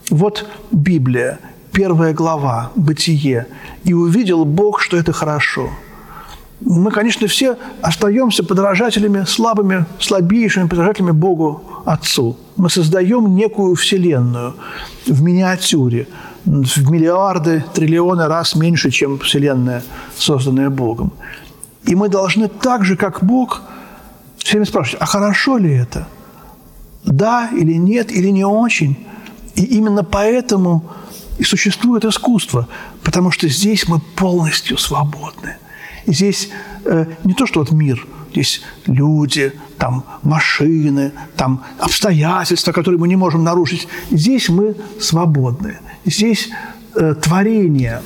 [0.09, 1.37] Вот Библия,
[1.73, 3.47] первая глава, Бытие.
[3.83, 5.69] «И увидел Бог, что это хорошо».
[6.61, 12.37] Мы, конечно, все остаемся подражателями, слабыми, слабейшими подражателями Богу Отцу.
[12.55, 14.55] Мы создаем некую вселенную
[15.05, 16.07] в миниатюре,
[16.45, 19.83] в миллиарды, триллионы раз меньше, чем вселенная,
[20.15, 21.11] созданная Богом.
[21.83, 23.61] И мы должны так же, как Бог,
[24.37, 26.07] все время спрашивать, а хорошо ли это?
[27.03, 29.05] Да или нет, или не очень?
[29.55, 30.83] И именно поэтому
[31.37, 32.67] и существует искусство,
[33.03, 35.57] потому что здесь мы полностью свободны.
[36.05, 36.49] Здесь
[36.85, 43.15] э, не то, что вот мир, здесь люди, там машины, там обстоятельства, которые мы не
[43.15, 43.87] можем нарушить.
[44.11, 45.79] Здесь мы свободны.
[46.05, 46.49] Здесь
[46.95, 48.01] э, творение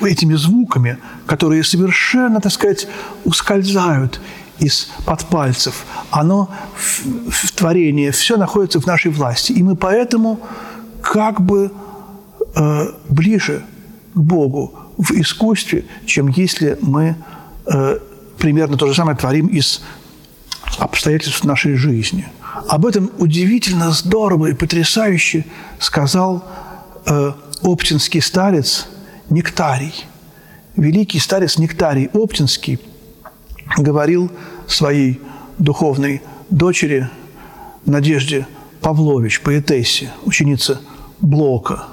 [0.00, 2.88] этими звуками, которые совершенно, так сказать,
[3.24, 4.20] ускользают
[4.58, 9.52] из-под пальцев, оно в, в творении, все находится в нашей власти.
[9.52, 10.40] И мы поэтому
[11.02, 11.70] как бы
[12.56, 13.64] э, ближе
[14.14, 17.16] к Богу, в искусстве, чем если мы
[17.66, 17.98] э,
[18.38, 19.82] примерно то же самое творим из
[20.78, 22.28] обстоятельств нашей жизни.
[22.68, 25.44] Об этом удивительно здорово и потрясающе
[25.78, 26.44] сказал
[27.06, 27.32] э,
[27.62, 28.88] оптинский старец
[29.30, 30.06] Нектарий.
[30.76, 32.78] Великий старец Нектарий Оптинский
[33.76, 34.30] говорил
[34.66, 35.20] своей
[35.58, 37.08] духовной дочери
[37.84, 38.46] Надежде
[38.80, 40.78] Павлович, поэтессе, ученице
[41.20, 41.86] Блока.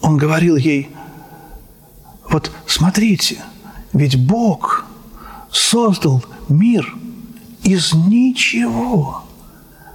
[0.00, 0.90] Он говорил ей,
[2.30, 3.38] вот смотрите,
[3.92, 4.84] ведь Бог
[5.50, 6.94] создал мир
[7.62, 9.24] из ничего.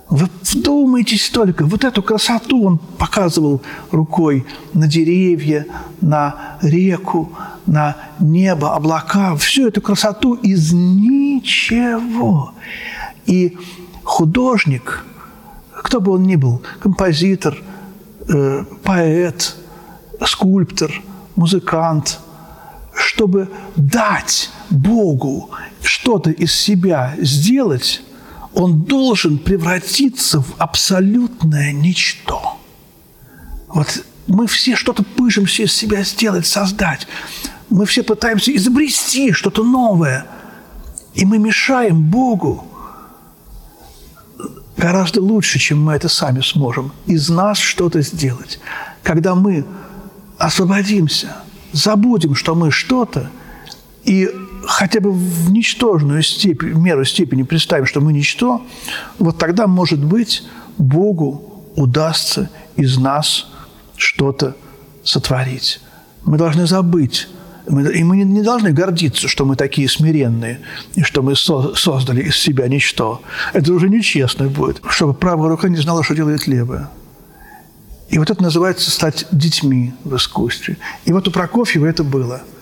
[0.10, 5.66] Вы вдумайтесь только, вот эту красоту он показывал рукой на деревья,
[6.02, 7.32] на реку,
[7.66, 12.54] на небо, облака, всю эту красоту из ничего.
[13.26, 13.58] И
[14.04, 15.06] художник,
[15.72, 17.58] кто бы он ни был, композитор,
[18.28, 19.56] э, поэт,
[20.26, 20.92] скульптор,
[21.36, 22.20] музыкант,
[22.94, 25.50] чтобы дать Богу
[25.82, 28.02] что-то из себя сделать,
[28.54, 32.58] он должен превратиться в абсолютное ничто.
[33.68, 37.08] Вот мы все что-то пышемся из себя сделать, создать.
[37.70, 40.28] Мы все пытаемся изобрести что-то новое.
[41.16, 42.68] И мы мешаем Богу
[44.78, 46.92] гораздо лучше, чем мы это сами сможем.
[47.06, 48.60] Из нас что-то сделать.
[49.02, 49.66] Когда мы
[50.46, 51.38] освободимся,
[51.72, 53.30] забудем, что мы что-то,
[54.04, 54.30] и
[54.66, 58.62] хотя бы в ничтожную степень, меру степени представим, что мы ничто,
[59.20, 60.44] вот тогда, может быть,
[60.78, 63.48] Богу удастся из нас
[63.96, 64.56] что-то
[65.04, 65.80] сотворить.
[66.26, 67.30] Мы должны забыть,
[67.68, 70.60] и мы не должны гордиться, что мы такие смиренные,
[70.96, 73.22] и что мы создали из себя ничто.
[73.54, 76.90] Это уже нечестно будет, чтобы правая рука не знала, что делает левая.
[78.10, 80.78] И вот это называется стать детьми в искусстве.
[81.06, 82.42] И вот у Прокофьева это было–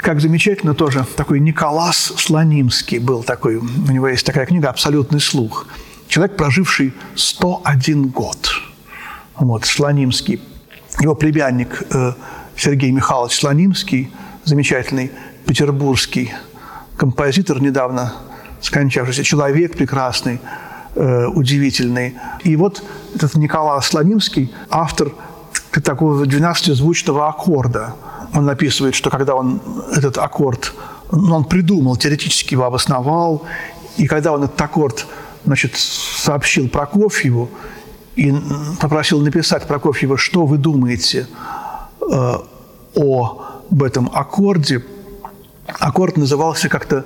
[0.00, 5.66] как замечательно тоже такой Николас Слонимский был такой, у него есть такая книга «Абсолютный слух».
[6.08, 8.50] Человек, проживший 101 год.
[9.36, 10.40] Вот, Слонимский.
[11.00, 12.14] Его племянник э,
[12.56, 14.10] Сергей Михайлович Слонимский,
[14.44, 15.12] замечательный
[15.46, 16.32] петербургский
[16.96, 18.14] композитор, недавно
[18.62, 20.40] скончавшийся, человек прекрасный,
[20.94, 22.16] э, удивительный.
[22.44, 22.82] И вот
[23.14, 25.12] этот Николай Слонимский, автор
[25.82, 27.94] такого 12-звучного аккорда–
[28.34, 29.60] он написывает, что когда он
[29.92, 30.72] этот аккорд,
[31.10, 33.42] ну, он придумал, теоретически его обосновал,
[33.96, 35.06] и когда он этот аккорд
[35.44, 37.50] значит, сообщил Прокофьеву
[38.14, 38.34] и
[38.80, 41.26] попросил написать Прокофьеву, что вы думаете
[42.00, 42.34] э,
[42.96, 44.84] об этом аккорде,
[45.66, 47.04] аккорд назывался как-то,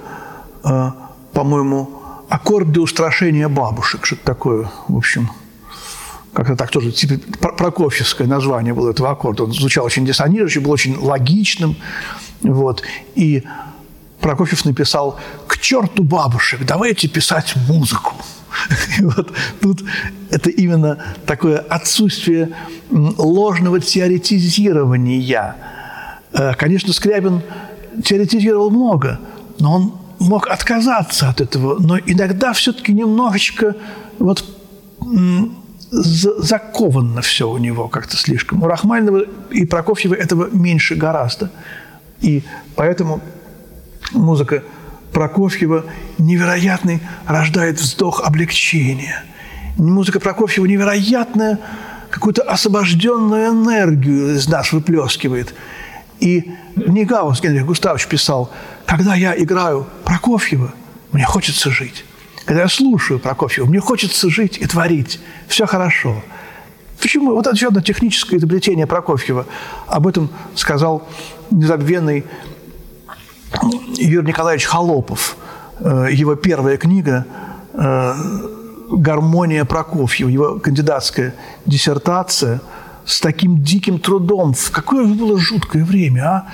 [0.63, 0.91] э,
[1.33, 5.31] по-моему, аккорд для устрашения бабушек, что-то такое, в общем–
[6.35, 9.45] как-то так тоже, типа прокофьевское название было этого аккорда.
[9.45, 11.77] Он звучал очень диссонирующе, был очень логичным.
[12.43, 12.83] Вот.
[13.15, 13.45] И
[14.21, 18.15] Прокофьев написал «К черту бабушек, давайте писать музыку».
[18.99, 19.85] И вот тут
[20.31, 22.51] это именно такое отсутствие
[22.91, 25.57] ложного теоретизирования.
[26.33, 27.43] Э, конечно, Скрябин
[28.05, 29.21] теоретизировал много,
[29.59, 29.95] но он
[30.25, 33.77] мог отказаться от этого, но иногда все-таки немножечко
[34.19, 34.45] вот
[35.91, 38.63] закованно все у него как-то слишком.
[38.63, 41.51] У Рахманинова и Прокофьева этого меньше гораздо.
[42.21, 42.43] И
[42.75, 43.21] поэтому
[44.13, 44.65] музыка
[45.13, 45.85] Прокофьева
[46.19, 49.23] невероятный рождает вздох облегчения.
[49.77, 51.61] Музыка Прокофьева невероятная
[52.11, 55.55] какую-то освобожденную энергию из нас выплескивает.
[56.21, 58.51] И Негаус Генрих Густавович писал,
[58.87, 60.73] когда я играю Прокофьева,
[61.13, 62.05] мне хочется жить.
[62.45, 65.21] Когда я слушаю Прокофьева, мне хочется жить и творить.
[65.49, 66.23] Все хорошо.
[67.01, 67.33] Почему?
[67.35, 69.47] Вот еще одно техническое изобретение Прокофьева.
[69.87, 71.09] Об этом сказал
[71.51, 72.25] незабвенный
[73.97, 75.37] Юрий Николаевич Холопов.
[75.81, 77.27] Э, его первая книга
[77.73, 78.15] э,
[78.91, 81.35] «Гармония Прокофьева», его кандидатская
[81.67, 82.61] диссертация
[83.07, 84.55] с таким диким трудом.
[84.55, 86.49] В какое было жуткое время, а?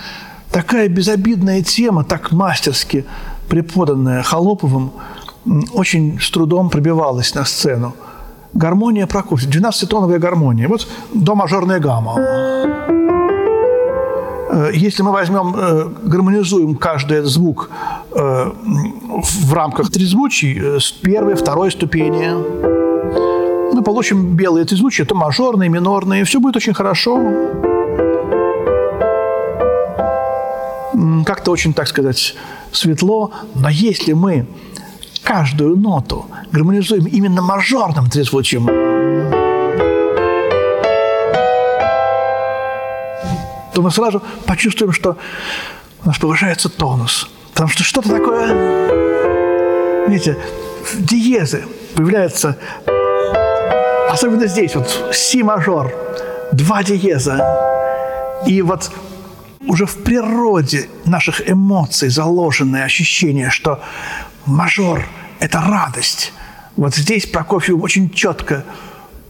[0.53, 3.05] Такая безобидная тема, так мастерски
[3.49, 4.93] преподанная Холоповым,
[5.73, 7.95] очень с трудом пробивалась на сцену.
[8.53, 10.69] Гармония Прокофьева, 12-тоновая гармония.
[10.69, 12.17] Вот до мажорная гамма.
[14.51, 17.71] Э, если мы возьмем, э, гармонизуем каждый звук
[18.13, 18.53] э,
[19.23, 22.35] в рамках трезвучий с первой, второй ступени,
[23.73, 27.21] мы получим белые трезвучия, это мажорные, минорные, все будет очень хорошо.
[31.25, 32.35] Как-то очень, так сказать,
[32.73, 34.47] светло, но если мы
[35.23, 38.67] каждую ноту гармонизуем именно мажорным трезвучием,
[43.75, 45.17] то мы сразу почувствуем, что
[46.05, 47.31] у нас повышается тонус.
[47.53, 50.37] Потому что что-то такое, видите,
[50.99, 52.59] диезы появляются,
[54.11, 55.95] особенно здесь, вот си мажор,
[56.53, 57.41] два диеза.
[58.47, 58.91] И вот
[59.67, 63.83] уже в природе наших эмоций заложенное ощущение, что
[64.47, 65.07] мажор–
[65.41, 66.33] это радость.
[66.77, 68.65] Вот здесь Прокофьев очень четко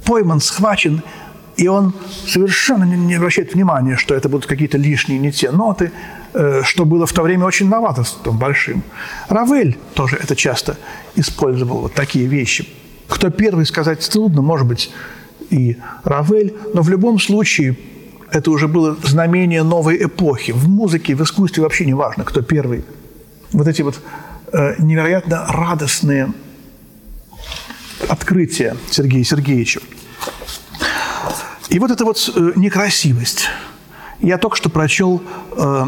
[0.04, 1.02] пойман, схвачен–
[1.60, 1.92] и он
[2.26, 5.92] совершенно не обращает внимания, что это будут какие-то лишние, не те ноты,
[6.32, 8.82] э, что было в то время очень новаторством большим.
[9.28, 10.78] Равель тоже это часто
[11.16, 12.66] использовал, вот такие вещи.
[13.08, 14.90] Кто первый, сказать трудно, может быть,
[15.50, 17.76] и Равель, но в любом случае
[18.32, 20.52] это уже было знамение новой эпохи.
[20.52, 22.84] В музыке, в искусстве вообще не важно, кто первый.
[23.52, 24.00] Вот эти вот
[24.52, 26.32] э, невероятно радостные
[28.08, 29.80] открытия Сергея Сергеевича.
[31.68, 33.48] И вот эта вот э, некрасивость.
[34.20, 35.22] Я только что прочел
[35.56, 35.84] э,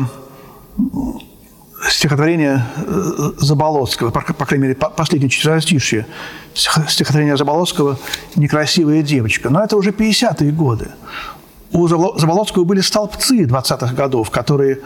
[1.91, 6.07] стихотворение э, Заболоцкого, по, по крайней мере, последнее четверостишье
[6.55, 7.99] стихотворение Заболоцкого
[8.37, 9.51] «Некрасивая девочка».
[9.51, 10.89] Но это уже 50-е годы.
[11.73, 14.79] У Заболоцкого были столбцы 20-х годов, которые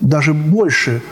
[0.00, 1.02] даже больше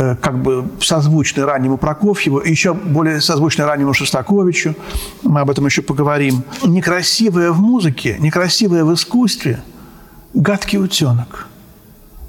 [0.00, 4.76] Э, как бы созвучны раннему Прокофьеву, и еще более созвучны раннему Шостаковичу.
[5.24, 6.44] Мы об этом еще поговорим.
[6.64, 9.60] Некрасивое в музыке, некрасивое в искусстве–
[10.34, 11.48] «Гадкий утенок»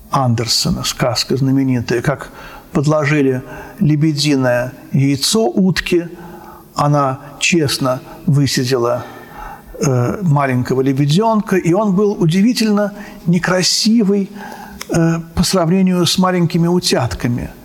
[0.10, 2.32] Андерсона, сказка знаменитая, как
[2.72, 3.44] подложили
[3.80, 6.10] лебединое яйцо утки,
[6.74, 9.06] она честно высидела
[10.22, 12.94] маленького лебеденка, и он был удивительно
[13.26, 14.30] некрасивый
[14.90, 17.50] э, по сравнению с маленькими утятками–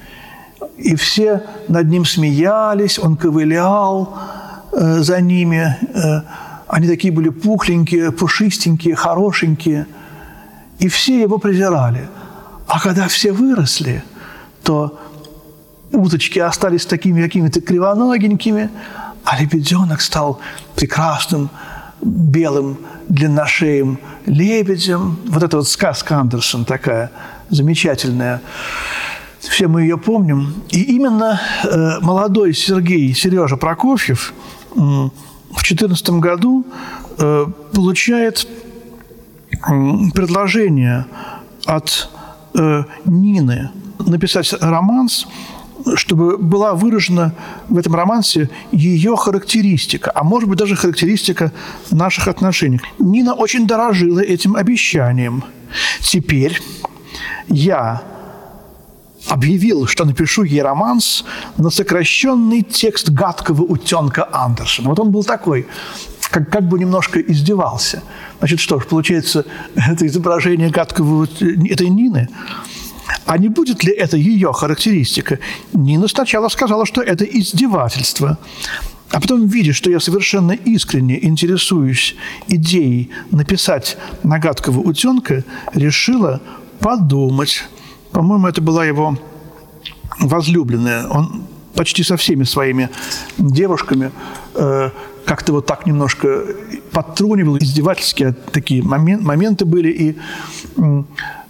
[0.77, 4.19] и все над ним смеялись, он ковылял
[4.73, 5.77] э, за ними.
[5.95, 6.23] Э,
[6.67, 9.87] они такие были пухленькие, пушистенькие, хорошенькие.
[10.81, 12.09] И все его презирали.
[12.67, 14.03] А когда все выросли,
[14.63, 14.99] то
[15.93, 18.69] уточки остались такими какими-то кривоногенькими,
[19.25, 20.41] а лебеденок стал
[20.75, 21.51] прекрасным
[22.01, 22.79] белым
[23.09, 25.19] длинношеем лебедем.
[25.27, 27.11] Вот эта вот сказка Андерсон такая
[27.51, 28.41] замечательная
[29.49, 30.55] все мы ее помним.
[30.71, 34.33] И именно э, молодой Сергей, Сережа Прокофьев
[34.75, 35.11] в
[35.53, 36.67] 2014 году
[37.19, 38.47] э, получает
[40.15, 41.07] предложение
[41.65, 42.11] от
[42.55, 45.27] э, Нины написать романс,
[45.97, 47.35] чтобы была выражена
[47.69, 51.53] в этом романсе ее характеристика, а может быть даже характеристика
[51.91, 52.81] наших отношений.
[52.99, 55.45] Нина очень дорожила этим обещанием.
[56.01, 56.61] Теперь
[57.49, 58.03] я
[59.29, 61.25] объявил, что напишу ей романс
[61.57, 64.91] на сокращенный текст гадкого утенка Андерсона.
[64.91, 65.67] Вот он был такой,
[66.31, 68.03] как, как бы немножко издевался.
[68.39, 72.29] Значит, что ж, получается, это изображение гадкого, этой Нины.
[73.27, 75.39] А не будет ли это ее характеристика?
[75.73, 78.39] Нина сначала сказала, что это издевательство.
[79.11, 82.17] А потом, видя, что я совершенно искренне интересуюсь
[82.49, 86.41] идеей написать на гадкого утенка, решила
[86.81, 87.65] подумать.
[88.11, 89.19] По-моему, это была его
[90.19, 91.07] возлюбленная.
[91.09, 91.45] Он
[91.75, 92.91] почти со всеми своими
[93.39, 94.11] девушками
[94.55, 94.91] э,
[95.25, 96.45] как-то вот так немножко
[96.93, 100.17] подтрунивал, издевательские такие момент, моменты были, и
[100.77, 101.03] э,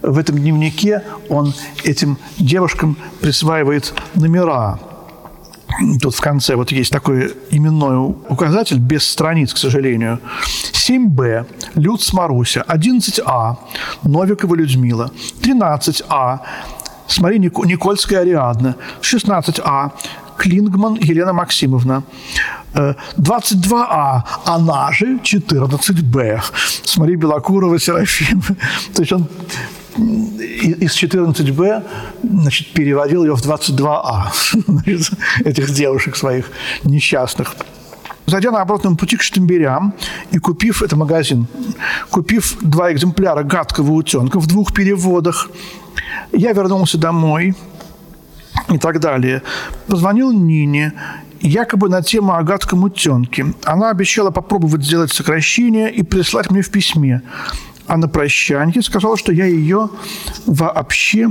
[0.05, 1.53] в этом дневнике он
[1.83, 4.79] этим девушкам присваивает номера.
[6.01, 10.19] Тут в конце вот есть такой именной указатель, без страниц, к сожалению.
[10.71, 11.45] 7Б,
[11.75, 13.57] Люц Маруся, 11А,
[14.03, 16.39] Новикова Людмила, 13А,
[17.07, 19.91] Смотри, Никольская Ариадна, 16А,
[20.37, 22.03] Клингман Елена Максимовна,
[22.73, 26.41] 22А, она же 14Б.
[26.83, 28.41] Смотри, Белокурова Серафим.
[28.93, 29.27] То есть он
[29.97, 31.83] из 14Б
[32.23, 34.25] значит, переводил ее в 22А,
[34.67, 36.51] значит, этих девушек своих
[36.83, 37.55] несчастных.
[38.27, 39.93] Зайдя на обратном пути к Штемберям
[40.31, 41.47] и купив, это магазин,
[42.09, 45.49] купив два экземпляра «Гадкого утенка» в двух переводах,
[46.31, 47.55] я вернулся домой
[48.69, 49.43] и так далее.
[49.87, 50.93] Позвонил Нине,
[51.39, 53.53] якобы на тему о гадком утенке.
[53.63, 57.21] Она обещала попробовать сделать сокращение и прислать мне в письме.
[57.87, 59.89] А на прощанье сказала, что я ее
[60.45, 61.29] вообще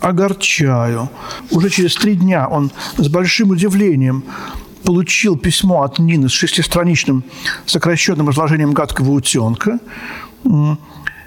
[0.00, 1.10] огорчаю.
[1.50, 4.24] Уже через три дня он с большим удивлением
[4.84, 7.24] получил письмо от Нины с шестистраничным
[7.66, 9.78] сокращенным изложением гадкого утенка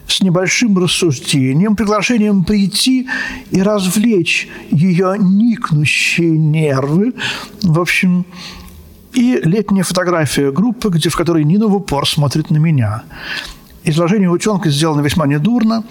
[0.07, 3.09] с небольшим рассуждением, приглашением прийти
[3.51, 7.13] и развлечь ее никнущие нервы.
[7.61, 8.25] В общем,
[9.13, 13.03] и летняя фотография группы, где, в которой Нина в упор смотрит на меня.
[13.87, 15.85] Изложение утенка сделано весьма недурно.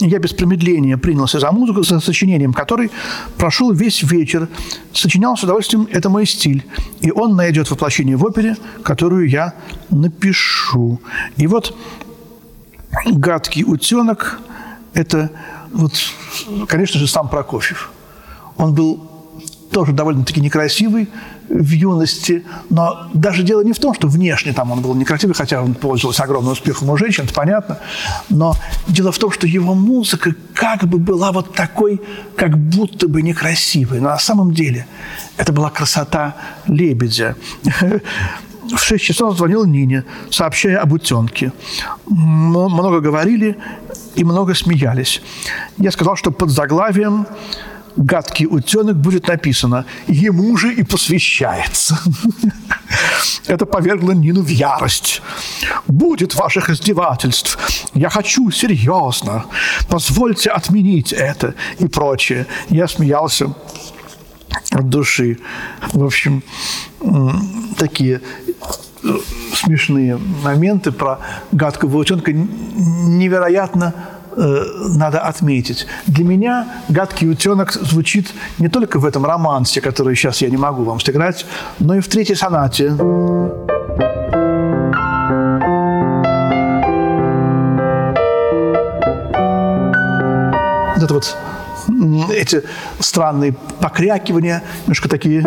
[0.00, 2.90] Я без промедления принялся за музыку, за сочинением которой
[3.36, 4.48] прошел весь вечер.
[4.92, 6.64] Сочинял с удовольствием, это мой стиль.
[7.00, 9.54] И он найдет воплощение в опере, которую я
[9.88, 11.00] напишу.
[11.36, 11.76] И вот
[13.06, 14.40] гадкий утенок–
[14.92, 15.30] это,
[15.72, 15.92] вот,
[16.66, 17.92] конечно же, сам Прокофьев.
[18.56, 19.08] Он был
[19.70, 21.08] тоже довольно-таки некрасивый
[21.48, 25.62] в юности, но даже дело не в том, что внешне там он был некрасивый, хотя
[25.62, 27.78] он пользовался огромным успехом у женщин, это понятно,
[28.28, 28.54] но
[28.86, 32.00] дело в том, что его музыка как бы была вот такой,
[32.36, 34.86] как будто бы некрасивой, но на самом деле
[35.36, 36.34] это была красота
[36.66, 37.36] лебедя.
[38.70, 41.52] В 6 часов звонил Нине, сообщая об утенке.
[42.06, 43.56] Много говорили
[44.14, 45.22] и много смеялись.
[45.78, 47.26] Я сказал, что под заглавием
[47.98, 51.98] гадкий утенок будет написано «Ему же и посвящается».
[53.46, 55.20] Это повергло Нину в ярость.
[55.86, 57.58] «Будет ваших издевательств.
[57.94, 59.44] Я хочу серьезно.
[59.88, 62.46] Позвольте отменить это» и прочее.
[62.70, 63.54] Я смеялся
[64.70, 65.38] от души.
[65.92, 66.42] В общем,
[67.76, 68.20] такие
[69.02, 69.08] э,
[69.54, 71.18] смешные моменты про
[71.52, 73.94] гадкого утенка невероятно
[74.36, 74.64] э,
[74.96, 75.86] надо отметить.
[76.06, 80.84] Для меня «Гадкий утенок» звучит не только в этом романсе, который сейчас я не могу
[80.84, 81.46] вам сыграть,
[81.78, 82.90] но и в третьей сонате.
[90.94, 91.36] Вот это вот
[92.32, 92.62] эти
[93.00, 95.40] странные покрякивания, немножко такие.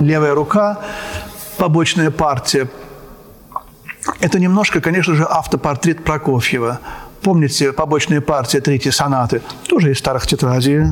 [0.00, 0.78] Левая рука,
[1.58, 2.68] побочная партия.
[4.20, 6.80] Это немножко, конечно же, автопортрет Прокофьева.
[7.22, 9.42] Помните побочная партия третьей сонаты?
[9.68, 10.82] Тоже из старых тетрадей.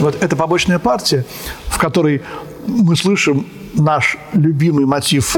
[0.00, 1.24] Вот эта побочная партия,
[1.66, 2.22] в которой
[2.66, 5.36] мы слышим наш любимый мотив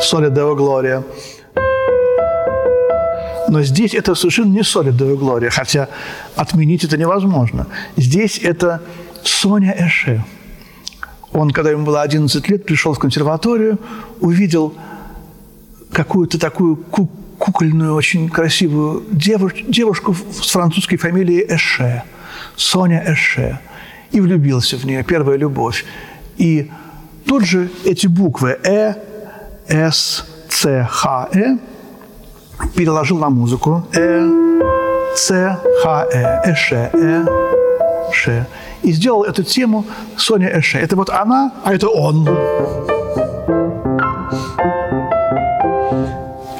[0.00, 1.02] «Соли Део Глория».
[3.50, 5.88] Но здесь это совершенно не «Соли Део Глория», хотя
[6.36, 7.66] отменить это невозможно.
[7.96, 8.80] Здесь это
[9.24, 10.24] Соня Эше.
[11.32, 13.80] Он, когда ему было 11 лет, пришел в консерваторию,
[14.20, 14.72] увидел
[15.90, 22.04] какую-то такую кукольную, очень красивую девуш девушку с французской фамилией Эше,
[22.54, 23.58] Соня Эше,
[24.12, 25.84] и влюбился в нее, первая любовь.
[26.36, 26.70] И
[27.26, 28.94] тут же эти буквы Э,
[29.66, 31.58] С, Ц, Х, Э
[32.74, 33.82] переложил на музыку.
[33.92, 34.50] Э,
[35.16, 37.26] Ц, Х, Э, Эше, Э,
[38.12, 38.46] Ше.
[38.82, 39.84] И сделал эту тему
[40.16, 40.78] Соня Эше.
[40.78, 42.28] Это вот она, а это он.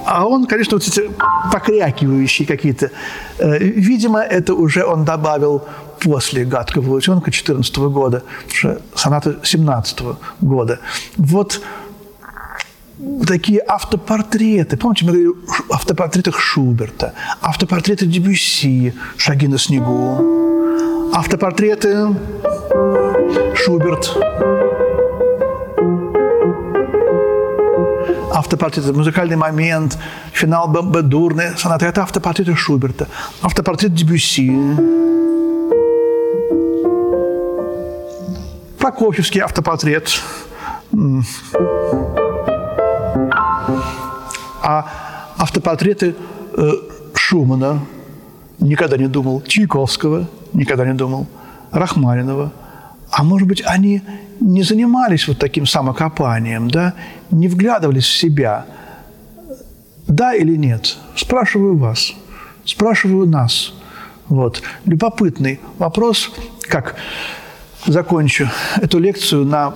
[0.06, 1.10] А он конечно, вот эти
[1.52, 2.90] покрякивающие какие-то.
[3.38, 5.62] Э, видимо, это уже он добавил
[6.00, 8.22] после «Гадкого утенка» 14 года,
[8.94, 10.00] соната 17
[10.40, 10.78] года.
[11.16, 11.60] Вот
[13.26, 14.76] такие автопортреты.
[14.76, 15.30] Помните, мы говорили
[15.68, 22.08] о автопортретах Шуберта, автопортреты Дебюсси, «Шаги на снегу», автопортреты
[23.54, 24.16] Шуберт,
[28.32, 29.98] автопортрет, музыкальный момент,
[30.32, 31.86] финал Бадурны, сонаты.
[31.86, 33.06] Это автопортреты Шуберта,
[33.42, 34.50] автопортрет Дебюсси,
[38.78, 40.20] Прокофьевский автопортрет.
[44.70, 44.86] А
[45.36, 46.14] автопортреты
[46.56, 46.72] э,
[47.16, 47.80] Шумана
[48.60, 51.26] никогда не думал, Чайковского никогда не думал,
[51.72, 52.52] Рахманинова.
[53.10, 54.02] А может быть, они
[54.38, 56.94] не занимались вот таким самокопанием, да,
[57.32, 58.64] не вглядывались в себя.
[60.06, 60.98] Да или нет?
[61.16, 62.12] Спрашиваю вас,
[62.64, 63.74] спрашиваю нас.
[64.28, 64.62] Вот.
[64.84, 66.30] Любопытный вопрос,
[66.68, 66.94] как
[67.86, 69.74] закончу эту лекцию на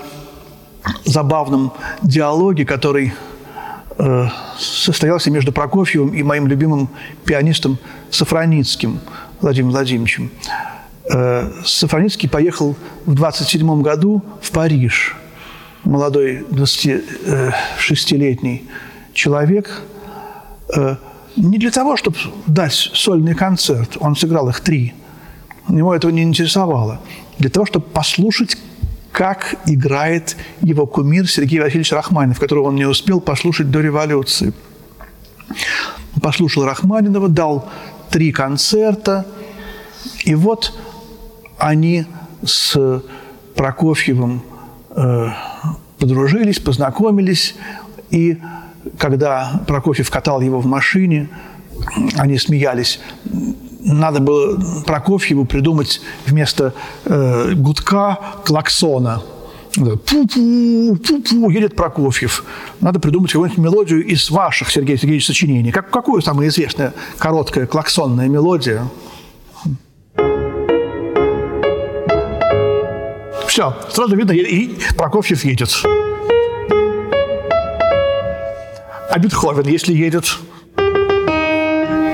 [1.04, 1.72] забавном
[2.02, 3.12] диалоге, который
[4.58, 6.88] состоялся между Прокофьевым и моим любимым
[7.24, 7.78] пианистом
[8.10, 9.00] Сафраницким
[9.40, 10.30] Владимиром Владимировичем.
[11.10, 12.76] Э, Сафраницкий поехал
[13.06, 15.16] в 27 году в Париж.
[15.84, 18.64] Молодой 26-летний
[19.12, 19.82] человек.
[20.74, 20.96] Э,
[21.36, 22.16] не для того, чтобы
[22.46, 23.96] дать сольный концерт.
[24.00, 24.94] Он сыграл их три.
[25.68, 27.00] Него этого не интересовало.
[27.38, 28.56] Для того, чтобы послушать,
[29.14, 34.52] как играет его кумир Сергей Васильевич Рахманинов, которого он не успел послушать до революции.
[36.20, 37.70] Послушал Рахманинова, дал
[38.10, 39.24] три концерта,
[40.24, 40.76] и вот
[41.58, 42.06] они
[42.44, 42.76] с
[43.54, 44.42] Прокофьевым
[44.90, 45.28] э,
[46.00, 47.54] подружились, познакомились,
[48.10, 48.40] и
[48.98, 51.28] когда Прокофьев катал его в машине,
[52.16, 52.98] они смеялись.
[53.84, 56.72] Надо было Прокофьеву придумать вместо
[57.04, 59.22] э, гудка клаксона.
[59.76, 62.44] Пу-пу, пу-пу, едет Прокофьев.
[62.80, 65.70] Надо придумать какую-нибудь мелодию из ваших, Сергей Сергеевич, сочинений.
[65.70, 68.88] Как, какую самая известная короткая клаксонная мелодия?
[73.46, 75.82] Все, сразу видно, и Прокофьев едет.
[79.10, 80.38] А Бетховен, если едет,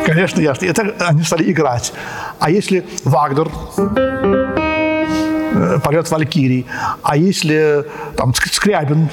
[0.07, 0.67] конечно, ясно.
[0.67, 1.93] Это они стали играть.
[2.39, 6.67] А если Вагнер э, поет Валькирий,
[7.03, 7.85] а если
[8.17, 9.09] там Скрябин,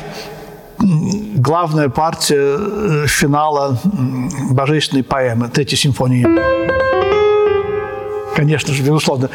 [0.80, 3.78] главная партия э, финала
[4.52, 6.26] божественной поэмы, третьей симфонии.
[8.36, 9.30] Конечно же, безусловно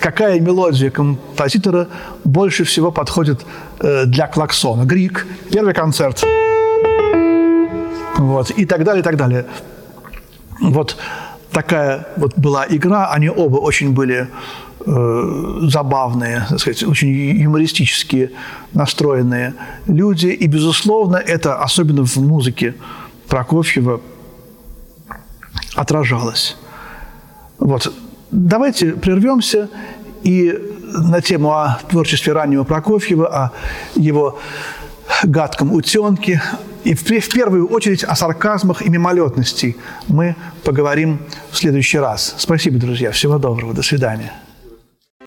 [0.00, 1.88] какая мелодия композитора
[2.24, 3.44] больше всего подходит
[3.80, 4.84] э, для клаксона.
[4.84, 6.24] Грик, первый концерт.
[8.16, 9.46] Вот, и так далее, и так далее.
[10.60, 10.96] Вот
[11.50, 13.10] такая вот была игра.
[13.10, 14.28] Они оба очень были
[14.86, 18.30] э, забавные, так сказать, очень юмористически
[18.72, 19.54] настроенные
[19.86, 20.26] люди.
[20.26, 22.74] И, безусловно, это, особенно в музыке
[23.28, 24.00] Прокофьева,
[25.74, 26.56] отражалось.
[27.58, 27.92] Вот.
[28.30, 29.68] Давайте прервемся
[30.22, 30.58] и
[30.92, 33.52] на тему о творчестве раннего Прокофьева, о
[33.94, 34.38] его
[35.22, 36.42] гадком утенке
[36.84, 39.76] и в, в первую очередь о сарказмах и мимолетности
[40.08, 41.18] мы поговорим
[41.50, 42.34] в следующий раз.
[42.38, 43.10] Спасибо, друзья.
[43.10, 43.74] Всего доброго.
[43.74, 44.32] До свидания.